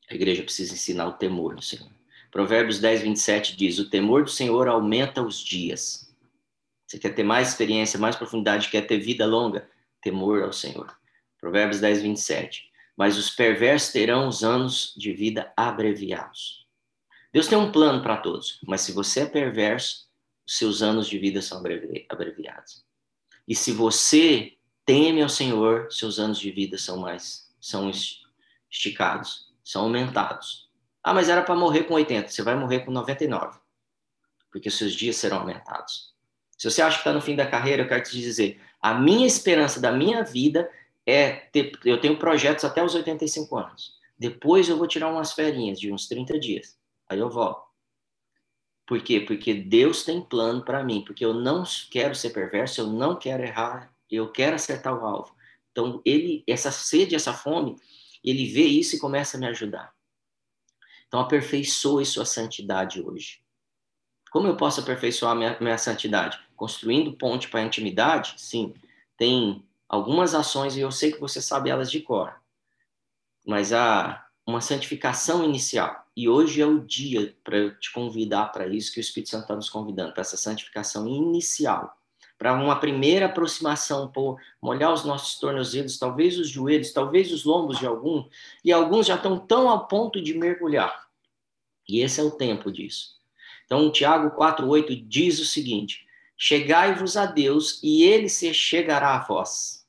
A 0.09 0.15
igreja 0.15 0.43
precisa 0.43 0.73
ensinar 0.73 1.07
o 1.07 1.13
temor 1.13 1.55
do 1.55 1.61
Senhor. 1.61 1.89
Provérbios 2.31 2.79
10, 2.79 3.01
27 3.01 3.55
diz: 3.55 3.77
O 3.77 3.89
temor 3.89 4.23
do 4.23 4.29
Senhor 4.29 4.67
aumenta 4.67 5.21
os 5.21 5.39
dias. 5.39 6.13
Você 6.85 6.97
quer 6.97 7.13
ter 7.13 7.23
mais 7.23 7.49
experiência, 7.49 7.99
mais 7.99 8.15
profundidade, 8.15 8.69
quer 8.69 8.81
ter 8.87 8.97
vida 8.97 9.25
longa? 9.25 9.69
Temor 10.01 10.41
ao 10.41 10.51
Senhor. 10.51 10.91
Provérbios 11.39 11.79
10, 11.79 12.01
27. 12.01 12.69
Mas 12.97 13.17
os 13.17 13.29
perversos 13.29 13.91
terão 13.91 14.27
os 14.27 14.43
anos 14.43 14.93
de 14.97 15.13
vida 15.13 15.53
abreviados. 15.55 16.67
Deus 17.31 17.47
tem 17.47 17.57
um 17.57 17.71
plano 17.71 18.01
para 18.01 18.17
todos, 18.17 18.59
mas 18.65 18.81
se 18.81 18.91
você 18.91 19.21
é 19.21 19.25
perverso, 19.27 20.09
seus 20.45 20.81
anos 20.81 21.07
de 21.07 21.19
vida 21.19 21.41
são 21.43 21.59
abreviados. 22.09 22.83
E 23.47 23.55
se 23.55 23.71
você 23.71 24.57
teme 24.83 25.21
ao 25.21 25.29
Senhor, 25.29 25.91
seus 25.91 26.17
anos 26.17 26.39
de 26.39 26.49
vida 26.49 26.77
são 26.77 26.97
mais 26.97 27.47
são 27.61 27.91
esticados 28.69 29.48
são 29.69 29.84
aumentados. 29.84 30.67
Ah, 31.03 31.13
mas 31.13 31.29
era 31.29 31.43
para 31.43 31.53
morrer 31.53 31.84
com 31.84 31.93
80, 31.93 32.29
você 32.29 32.41
vai 32.41 32.55
morrer 32.55 32.79
com 32.79 32.89
99, 32.89 33.60
porque 34.51 34.71
seus 34.71 34.93
dias 34.93 35.17
serão 35.17 35.41
aumentados. 35.41 36.15
Se 36.58 36.67
você 36.69 36.82
acha 36.82 36.97
que 36.97 37.01
está 37.01 37.13
no 37.13 37.21
fim 37.21 37.36
da 37.36 37.45
carreira, 37.45 37.84
eu 37.84 37.88
quero 37.88 38.01
te 38.01 38.19
dizer, 38.19 38.60
a 38.82 38.95
minha 38.95 39.27
esperança 39.27 39.79
da 39.79 39.91
minha 39.91 40.23
vida 40.23 40.67
é 41.05 41.29
ter, 41.51 41.71
eu 41.86 42.01
tenho 42.01 42.17
projetos 42.17 42.65
até 42.65 42.84
os 42.84 42.95
85 42.95 43.55
anos. 43.55 43.93
Depois 44.17 44.67
eu 44.67 44.75
vou 44.75 44.88
tirar 44.88 45.08
umas 45.08 45.34
ferinhas 45.34 45.79
de 45.79 45.93
uns 45.93 46.08
30 46.08 46.39
dias. 46.39 46.75
Aí 47.08 47.19
eu 47.19 47.29
volto. 47.29 47.69
Por 48.88 49.03
quê? 49.03 49.19
Porque 49.19 49.53
Deus 49.53 50.03
tem 50.03 50.19
plano 50.19 50.65
para 50.65 50.84
mim, 50.84 51.03
porque 51.05 51.23
eu 51.23 51.34
não 51.34 51.63
quero 51.91 52.15
ser 52.15 52.32
perverso, 52.32 52.82
eu 52.82 52.88
não 52.88 53.15
quero 53.15 53.43
errar, 53.43 53.93
eu 54.10 54.32
quero 54.32 54.55
acertar 54.55 54.97
o 54.97 55.05
alvo. 55.05 55.32
Então, 55.71 56.01
ele, 56.03 56.43
essa 56.47 56.71
sede, 56.71 57.13
essa 57.13 57.32
fome, 57.32 57.75
ele 58.23 58.45
vê 58.45 58.63
isso 58.63 58.95
e 58.95 58.99
começa 58.99 59.38
a 59.38 59.39
me 59.39 59.47
ajudar. 59.47 59.93
Então, 61.08 61.19
aperfeiçoe 61.19 62.05
sua 62.05 62.25
santidade 62.25 63.01
hoje. 63.01 63.41
Como 64.32 64.47
eu 64.47 64.55
posso 64.55 64.82
aperfeiçoar 64.82 65.36
minha, 65.36 65.58
minha 65.60 65.77
santidade? 65.77 66.39
Construindo 66.55 67.13
ponte 67.13 67.49
para 67.49 67.62
a 67.62 67.63
intimidade? 67.63 68.36
Sim. 68.38 68.73
Tem 69.17 69.65
algumas 69.88 70.36
ações 70.36 70.75
e 70.75 70.82
eu 70.82 70.91
sei 70.91 71.12
que 71.12 71.19
você 71.19 71.41
sabe 71.41 71.69
elas 71.69 71.89
de 71.89 72.01
cor. 72.01 72.39
Mas 73.45 73.73
há 73.73 74.27
uma 74.45 74.62
santificação 74.62 75.43
inicial. 75.43 76.05
E 76.15 76.29
hoje 76.29 76.62
é 76.62 76.65
o 76.65 76.79
dia 76.79 77.36
para 77.43 77.58
eu 77.58 77.79
te 77.79 77.91
convidar 77.91 78.51
para 78.51 78.67
isso 78.67 78.91
que 78.91 78.99
o 78.99 79.01
Espírito 79.01 79.29
Santo 79.29 79.43
está 79.43 79.55
nos 79.55 79.69
convidando, 79.69 80.13
para 80.13 80.21
essa 80.21 80.38
santificação 80.38 81.08
inicial 81.08 81.98
para 82.39 82.54
uma 82.54 82.80
primeira 82.80 83.25
aproximação, 83.25 84.08
por 84.08 84.39
molhar 84.62 84.93
os 84.93 85.04
nossos 85.04 85.38
tornozelos, 85.38 85.99
talvez 85.99 86.39
os 86.39 86.47
joelhos, 86.49 86.93
talvez 86.93 87.34
os 87.34 87.43
lombos 87.43 87.78
de 87.78 87.86
algum, 87.86 88.25
e 88.63 88.71
alguns 88.71 89.08
já 89.08 89.15
estão 89.15 89.38
tão 89.38 89.69
ao 89.69 89.88
ponto 89.89 90.21
de 90.21 90.34
mergulhar. 90.34 91.10
E 91.86 91.99
esse 91.99 92.21
é 92.21 92.23
o 92.23 92.32
tempo 92.32 92.71
disso. 92.71 93.19
Então, 93.65 93.91
Tiago 93.91 94.32
4:8 94.38 95.06
diz 95.06 95.38
o 95.39 95.45
seguinte: 95.45 96.08
Chegai-vos 96.38 97.17
a 97.17 97.25
Deus 97.25 97.84
e 97.84 98.04
ele 98.04 98.30
se 98.30 98.54
chegará 98.54 99.15
a 99.15 99.19
vós. 99.19 99.86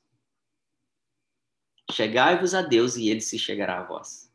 Chegai-vos 1.89 2.53
a 2.53 2.61
Deus 2.61 2.97
e 2.97 3.09
ele 3.09 3.21
se 3.21 3.39
chegará 3.39 3.79
a 3.79 3.83
vós. 3.83 4.29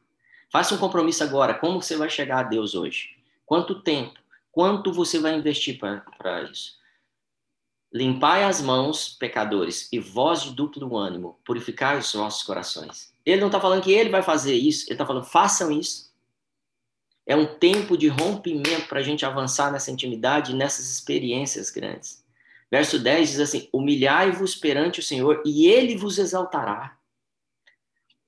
Faça 0.50 0.74
um 0.74 0.78
compromisso 0.78 1.22
agora. 1.22 1.52
Como 1.52 1.82
você 1.82 1.96
vai 1.96 2.08
chegar 2.08 2.38
a 2.38 2.48
Deus 2.48 2.74
hoje? 2.74 3.10
Quanto 3.44 3.82
tempo? 3.82 4.18
Quanto 4.50 4.90
você 4.90 5.18
vai 5.18 5.36
investir 5.36 5.78
para 5.78 6.42
isso? 6.44 6.78
Limpai 7.96 8.44
as 8.44 8.60
mãos, 8.60 9.08
pecadores, 9.08 9.88
e 9.90 9.98
vós 9.98 10.42
de 10.42 10.50
duplo 10.50 10.98
ânimo, 10.98 11.40
purificai 11.42 11.96
os 11.96 12.12
vossos 12.12 12.42
corações. 12.42 13.10
Ele 13.24 13.40
não 13.40 13.48
está 13.48 13.58
falando 13.58 13.82
que 13.82 13.90
ele 13.90 14.10
vai 14.10 14.22
fazer 14.22 14.52
isso, 14.52 14.84
ele 14.84 14.92
está 14.92 15.06
falando, 15.06 15.24
façam 15.24 15.72
isso. 15.72 16.12
É 17.24 17.34
um 17.34 17.46
tempo 17.46 17.96
de 17.96 18.08
rompimento 18.08 18.86
para 18.86 19.00
a 19.00 19.02
gente 19.02 19.24
avançar 19.24 19.72
nessa 19.72 19.90
intimidade, 19.90 20.54
nessas 20.54 20.90
experiências 20.90 21.70
grandes. 21.70 22.22
Verso 22.70 22.98
10 22.98 23.30
diz 23.30 23.40
assim: 23.40 23.66
Humilhai-vos 23.72 24.54
perante 24.54 25.00
o 25.00 25.02
Senhor 25.02 25.42
e 25.46 25.66
ele 25.66 25.96
vos 25.96 26.18
exaltará. 26.18 26.98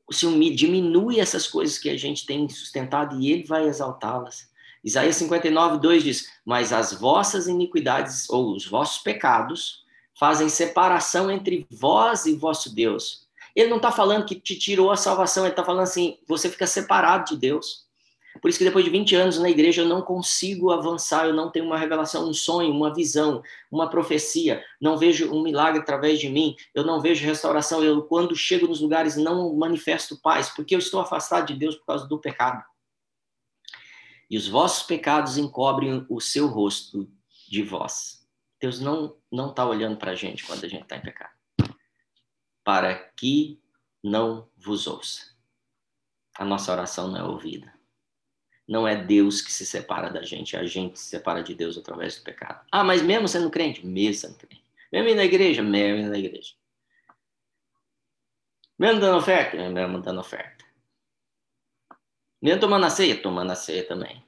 O 0.06 0.14
Senhor 0.14 0.32
diminui 0.54 1.20
essas 1.20 1.46
coisas 1.46 1.76
que 1.76 1.90
a 1.90 1.96
gente 1.98 2.24
tem 2.24 2.48
sustentado 2.48 3.20
e 3.20 3.30
ele 3.30 3.44
vai 3.44 3.68
exaltá-las. 3.68 4.48
Isaías 4.84 5.16
59, 5.16 5.78
2 5.78 6.02
diz: 6.02 6.32
Mas 6.44 6.72
as 6.72 6.92
vossas 6.92 7.46
iniquidades, 7.46 8.28
ou 8.30 8.54
os 8.54 8.66
vossos 8.66 9.02
pecados, 9.02 9.84
fazem 10.18 10.48
separação 10.48 11.30
entre 11.30 11.66
vós 11.70 12.26
e 12.26 12.34
vosso 12.34 12.74
Deus. 12.74 13.26
Ele 13.54 13.70
não 13.70 13.78
está 13.78 13.90
falando 13.90 14.24
que 14.24 14.34
te 14.34 14.56
tirou 14.56 14.90
a 14.90 14.96
salvação, 14.96 15.44
ele 15.44 15.52
está 15.52 15.64
falando 15.64 15.82
assim: 15.82 16.18
você 16.26 16.48
fica 16.48 16.66
separado 16.66 17.30
de 17.30 17.36
Deus. 17.36 17.86
Por 18.40 18.48
isso 18.48 18.58
que 18.58 18.64
depois 18.64 18.84
de 18.84 18.90
20 18.90 19.16
anos 19.16 19.38
na 19.38 19.50
igreja 19.50 19.82
eu 19.82 19.88
não 19.88 20.00
consigo 20.00 20.70
avançar, 20.70 21.26
eu 21.26 21.34
não 21.34 21.50
tenho 21.50 21.64
uma 21.64 21.76
revelação, 21.76 22.28
um 22.28 22.32
sonho, 22.32 22.70
uma 22.70 22.94
visão, 22.94 23.42
uma 23.68 23.90
profecia, 23.90 24.62
não 24.80 24.96
vejo 24.96 25.32
um 25.32 25.42
milagre 25.42 25.80
através 25.80 26.20
de 26.20 26.28
mim, 26.28 26.54
eu 26.72 26.84
não 26.84 27.00
vejo 27.00 27.26
restauração, 27.26 27.82
eu 27.82 28.00
quando 28.02 28.36
chego 28.36 28.68
nos 28.68 28.80
lugares 28.80 29.16
não 29.16 29.52
manifesto 29.56 30.16
paz, 30.22 30.50
porque 30.50 30.74
eu 30.74 30.78
estou 30.78 31.00
afastado 31.00 31.48
de 31.48 31.54
Deus 31.54 31.74
por 31.74 31.86
causa 31.86 32.06
do 32.06 32.18
pecado 32.18 32.62
e 34.30 34.36
os 34.36 34.46
vossos 34.46 34.82
pecados 34.82 35.38
encobrem 35.38 36.04
o 36.08 36.20
seu 36.20 36.46
rosto 36.46 37.10
de 37.48 37.62
vós. 37.62 38.26
Deus 38.60 38.80
não 38.80 39.16
não 39.30 39.50
está 39.50 39.64
olhando 39.64 39.96
para 39.96 40.12
a 40.12 40.14
gente 40.14 40.44
quando 40.44 40.64
a 40.64 40.68
gente 40.68 40.82
está 40.82 40.96
em 40.96 41.02
pecado, 41.02 41.34
para 42.64 42.94
que 42.94 43.60
não 44.02 44.48
vos 44.56 44.86
ouça. 44.86 45.36
A 46.36 46.44
nossa 46.44 46.72
oração 46.72 47.08
não 47.08 47.18
é 47.18 47.22
ouvida. 47.24 47.72
Não 48.66 48.86
é 48.86 48.94
Deus 48.94 49.40
que 49.40 49.50
se 49.50 49.64
separa 49.64 50.10
da 50.10 50.22
gente, 50.22 50.54
é 50.54 50.58
a 50.58 50.64
gente 50.64 51.00
se 51.00 51.06
separa 51.06 51.42
de 51.42 51.54
Deus 51.54 51.78
através 51.78 52.18
do 52.18 52.22
pecado. 52.22 52.66
Ah, 52.70 52.84
mas 52.84 53.00
mesmo 53.00 53.26
sendo 53.26 53.50
crente? 53.50 53.86
Mesmo 53.86 54.14
sendo 54.14 54.36
crente. 54.36 54.62
Mesmo 54.92 55.08
indo 55.08 55.16
na 55.16 55.24
igreja? 55.24 55.62
Mesmo 55.62 56.00
indo 56.00 56.10
na 56.10 56.18
igreja. 56.18 56.54
Mesmo 58.78 59.00
dando 59.00 59.16
oferta? 59.18 59.56
Mesmo 59.70 60.02
dando 60.02 60.20
oferta. 60.20 60.64
Mesmo 62.40 62.60
tomando 62.60 62.86
a 62.86 62.90
ceia? 62.90 63.20
Tomando 63.20 63.50
a 63.50 63.54
ceia 63.56 63.86
também. 63.86 64.24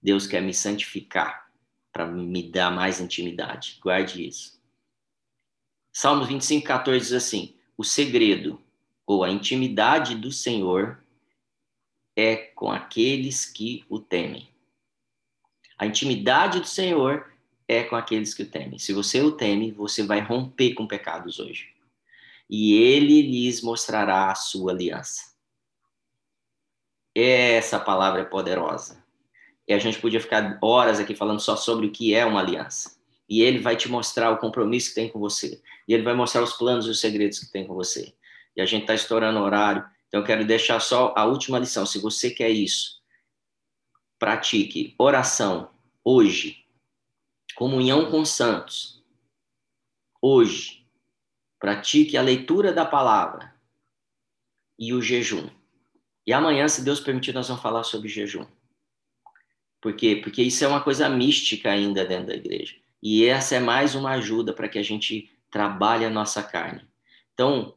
Deus 0.00 0.26
quer 0.26 0.40
me 0.40 0.54
santificar 0.54 1.50
para 1.92 2.06
me 2.06 2.50
dar 2.50 2.70
mais 2.70 3.00
intimidade. 3.00 3.78
Guarde 3.80 4.26
isso. 4.26 4.60
Salmos 5.92 6.28
25, 6.28 6.66
14 6.66 7.00
diz 7.00 7.12
assim: 7.12 7.56
O 7.76 7.82
segredo 7.82 8.62
ou 9.06 9.24
a 9.24 9.30
intimidade 9.30 10.14
do 10.14 10.30
Senhor 10.30 11.02
é 12.14 12.36
com 12.36 12.70
aqueles 12.70 13.46
que 13.46 13.84
o 13.88 13.98
temem. 13.98 14.48
A 15.78 15.86
intimidade 15.86 16.60
do 16.60 16.66
Senhor 16.66 17.32
é 17.68 17.82
com 17.82 17.96
aqueles 17.96 18.32
que 18.32 18.42
o 18.42 18.50
temem. 18.50 18.78
Se 18.78 18.92
você 18.92 19.20
o 19.20 19.32
teme, 19.32 19.72
você 19.72 20.02
vai 20.02 20.20
romper 20.20 20.74
com 20.74 20.86
pecados 20.86 21.38
hoje. 21.38 21.74
E 22.48 22.74
ele 22.74 23.22
lhes 23.22 23.60
mostrará 23.60 24.30
a 24.30 24.34
sua 24.34 24.72
aliança. 24.72 25.35
Essa 27.18 27.80
palavra 27.80 28.20
é 28.20 28.24
poderosa. 28.24 29.02
E 29.66 29.72
a 29.72 29.78
gente 29.78 29.98
podia 29.98 30.20
ficar 30.20 30.58
horas 30.60 31.00
aqui 31.00 31.14
falando 31.14 31.40
só 31.40 31.56
sobre 31.56 31.86
o 31.86 31.90
que 31.90 32.14
é 32.14 32.26
uma 32.26 32.40
aliança. 32.40 32.94
E 33.26 33.40
ele 33.40 33.58
vai 33.58 33.74
te 33.74 33.88
mostrar 33.88 34.30
o 34.30 34.36
compromisso 34.36 34.90
que 34.90 34.96
tem 34.96 35.08
com 35.08 35.18
você. 35.18 35.62
E 35.88 35.94
ele 35.94 36.02
vai 36.02 36.12
mostrar 36.12 36.42
os 36.42 36.52
planos 36.52 36.86
e 36.86 36.90
os 36.90 37.00
segredos 37.00 37.38
que 37.38 37.50
tem 37.50 37.66
com 37.66 37.74
você. 37.74 38.14
E 38.54 38.60
a 38.60 38.66
gente 38.66 38.82
está 38.82 38.94
estourando 38.94 39.40
horário. 39.40 39.82
Então, 40.06 40.20
eu 40.20 40.26
quero 40.26 40.44
deixar 40.44 40.78
só 40.78 41.14
a 41.16 41.24
última 41.24 41.58
lição. 41.58 41.86
Se 41.86 41.98
você 41.98 42.30
quer 42.30 42.50
isso, 42.50 43.00
pratique 44.18 44.94
oração 44.98 45.70
hoje. 46.04 46.66
Comunhão 47.54 48.10
com 48.10 48.26
santos. 48.26 49.02
Hoje. 50.20 50.86
Pratique 51.58 52.18
a 52.18 52.22
leitura 52.22 52.74
da 52.74 52.84
palavra 52.84 53.54
e 54.78 54.92
o 54.92 55.00
jejum. 55.00 55.48
E 56.26 56.32
amanhã, 56.32 56.66
se 56.66 56.82
Deus 56.82 56.98
permitir, 56.98 57.32
nós 57.32 57.46
vamos 57.46 57.62
falar 57.62 57.84
sobre 57.84 58.08
jejum. 58.08 58.44
Por 59.80 59.94
quê? 59.94 60.16
Porque 60.16 60.42
isso 60.42 60.64
é 60.64 60.68
uma 60.68 60.82
coisa 60.82 61.08
mística 61.08 61.70
ainda 61.70 62.04
dentro 62.04 62.26
da 62.26 62.34
igreja. 62.34 62.74
E 63.00 63.24
essa 63.24 63.54
é 63.54 63.60
mais 63.60 63.94
uma 63.94 64.10
ajuda 64.12 64.52
para 64.52 64.68
que 64.68 64.78
a 64.78 64.82
gente 64.82 65.30
trabalhe 65.50 66.04
a 66.04 66.10
nossa 66.10 66.42
carne. 66.42 66.84
Então, 67.32 67.76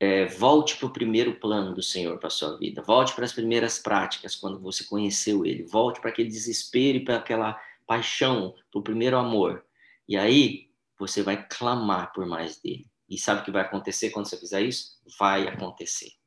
é, 0.00 0.24
volte 0.26 0.76
para 0.76 0.86
o 0.86 0.92
primeiro 0.92 1.36
plano 1.36 1.72
do 1.74 1.82
Senhor 1.82 2.18
para 2.18 2.26
a 2.26 2.30
sua 2.30 2.58
vida. 2.58 2.82
Volte 2.82 3.14
para 3.14 3.24
as 3.24 3.32
primeiras 3.32 3.78
práticas, 3.78 4.34
quando 4.34 4.58
você 4.58 4.82
conheceu 4.82 5.46
Ele. 5.46 5.62
Volte 5.62 6.00
para 6.00 6.10
aquele 6.10 6.28
desespero 6.28 6.98
e 6.98 7.04
para 7.04 7.16
aquela 7.16 7.60
paixão, 7.86 8.54
para 8.72 8.80
o 8.80 8.82
primeiro 8.82 9.16
amor. 9.16 9.64
E 10.08 10.16
aí, 10.16 10.70
você 10.98 11.22
vai 11.22 11.46
clamar 11.46 12.12
por 12.12 12.26
mais 12.26 12.58
dele. 12.58 12.86
E 13.08 13.16
sabe 13.18 13.42
o 13.42 13.44
que 13.44 13.50
vai 13.50 13.62
acontecer 13.62 14.10
quando 14.10 14.26
você 14.26 14.36
fizer 14.36 14.62
isso? 14.62 14.98
Vai 15.18 15.46
acontecer. 15.46 16.19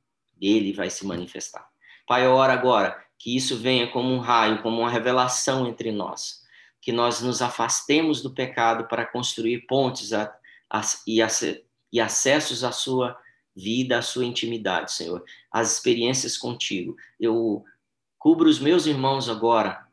Ele 0.45 0.73
vai 0.73 0.89
se 0.89 1.06
manifestar. 1.06 1.67
Pai, 2.06 2.25
eu 2.25 2.32
oro 2.32 2.51
agora 2.51 3.01
que 3.17 3.36
isso 3.36 3.58
venha 3.58 3.88
como 3.88 4.13
um 4.13 4.19
raio, 4.19 4.62
como 4.62 4.82
uma 4.82 4.89
revelação 4.89 5.67
entre 5.67 5.91
nós. 5.91 6.43
Que 6.82 6.91
nós 6.91 7.21
nos 7.21 7.41
afastemos 7.41 8.21
do 8.21 8.34
pecado 8.34 8.88
para 8.88 9.06
construir 9.06 9.65
pontes 9.67 10.12
a, 10.12 10.34
a, 10.69 10.82
e, 11.08 11.21
a, 11.21 11.27
e 11.91 12.01
acessos 12.01 12.63
à 12.63 12.71
sua 12.71 13.17
vida, 13.56 13.97
a 13.97 14.01
sua 14.01 14.25
intimidade, 14.25 14.91
Senhor, 14.91 15.23
as 15.51 15.71
experiências 15.71 16.38
contigo. 16.38 16.97
Eu 17.19 17.63
cubro 18.17 18.49
os 18.49 18.60
meus 18.60 18.86
irmãos 18.86 19.29
agora 19.29 19.88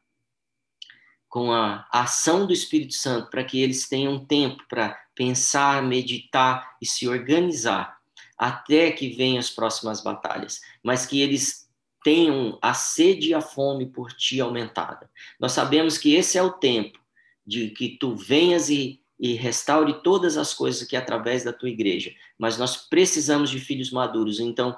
com 1.29 1.53
a 1.53 1.87
ação 1.93 2.45
do 2.45 2.53
Espírito 2.53 2.95
Santo 2.95 3.31
para 3.31 3.45
que 3.45 3.61
eles 3.61 3.89
tenham 3.89 4.25
tempo 4.25 4.65
para 4.69 5.01
pensar, 5.15 5.81
meditar 5.83 6.77
e 6.83 6.87
se 6.87 7.07
organizar 7.09 8.00
até 8.41 8.91
que 8.91 9.11
venham 9.11 9.39
as 9.39 9.51
próximas 9.51 10.01
batalhas, 10.01 10.63
mas 10.83 11.05
que 11.05 11.21
eles 11.21 11.69
tenham 12.03 12.59
a 12.63 12.73
sede 12.73 13.29
e 13.29 13.35
a 13.35 13.43
fome 13.43 13.85
por 13.85 14.13
ti 14.15 14.41
aumentada. 14.41 15.11
Nós 15.39 15.53
sabemos 15.53 15.99
que 15.99 16.15
esse 16.15 16.39
é 16.39 16.43
o 16.43 16.51
tempo 16.51 16.99
de 17.47 17.69
que 17.69 17.99
tu 17.99 18.17
venhas 18.17 18.71
e 18.71 19.01
e 19.23 19.35
restaure 19.35 20.03
todas 20.03 20.39
as 20.39 20.55
coisas 20.55 20.83
aqui 20.83 20.97
através 20.97 21.45
da 21.45 21.53
tua 21.53 21.69
igreja. 21.69 22.11
Mas 22.39 22.57
nós 22.57 22.89
precisamos 22.89 23.51
de 23.51 23.61
filhos 23.61 23.91
maduros. 23.91 24.41
Então, 24.41 24.75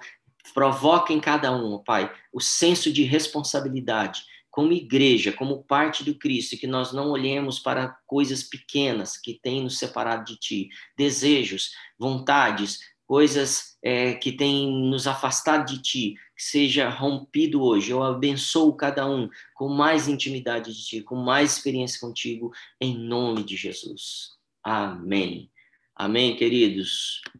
provoca 0.52 1.12
em 1.12 1.20
cada 1.20 1.52
um, 1.56 1.78
Pai, 1.78 2.12
o 2.32 2.40
senso 2.40 2.92
de 2.92 3.04
responsabilidade 3.04 4.24
como 4.50 4.72
igreja, 4.72 5.32
como 5.32 5.62
parte 5.62 6.04
do 6.04 6.14
Cristo, 6.14 6.58
que 6.58 6.66
nós 6.66 6.92
não 6.92 7.10
olhemos 7.10 7.58
para 7.58 7.96
coisas 8.04 8.42
pequenas 8.42 9.16
que 9.16 9.40
têm 9.40 9.62
nos 9.62 9.78
separado 9.78 10.24
de 10.24 10.36
Ti, 10.36 10.68
desejos, 10.94 11.70
vontades, 11.98 12.80
coisas 13.12 13.76
é, 13.82 14.14
que 14.14 14.32
têm 14.32 14.88
nos 14.88 15.06
afastado 15.06 15.66
de 15.66 15.82
Ti, 15.82 16.14
que 16.34 16.42
seja 16.42 16.88
rompido 16.88 17.62
hoje. 17.62 17.90
Eu 17.90 18.02
abençoo 18.02 18.72
cada 18.72 19.06
um 19.06 19.28
com 19.54 19.68
mais 19.68 20.08
intimidade 20.08 20.72
de 20.72 20.82
Ti, 20.82 21.02
com 21.02 21.14
mais 21.14 21.52
experiência 21.52 22.00
contigo, 22.00 22.50
em 22.80 22.96
nome 22.96 23.44
de 23.44 23.54
Jesus. 23.54 24.30
Amém. 24.64 25.50
Amém, 25.94 26.34
queridos. 26.36 27.20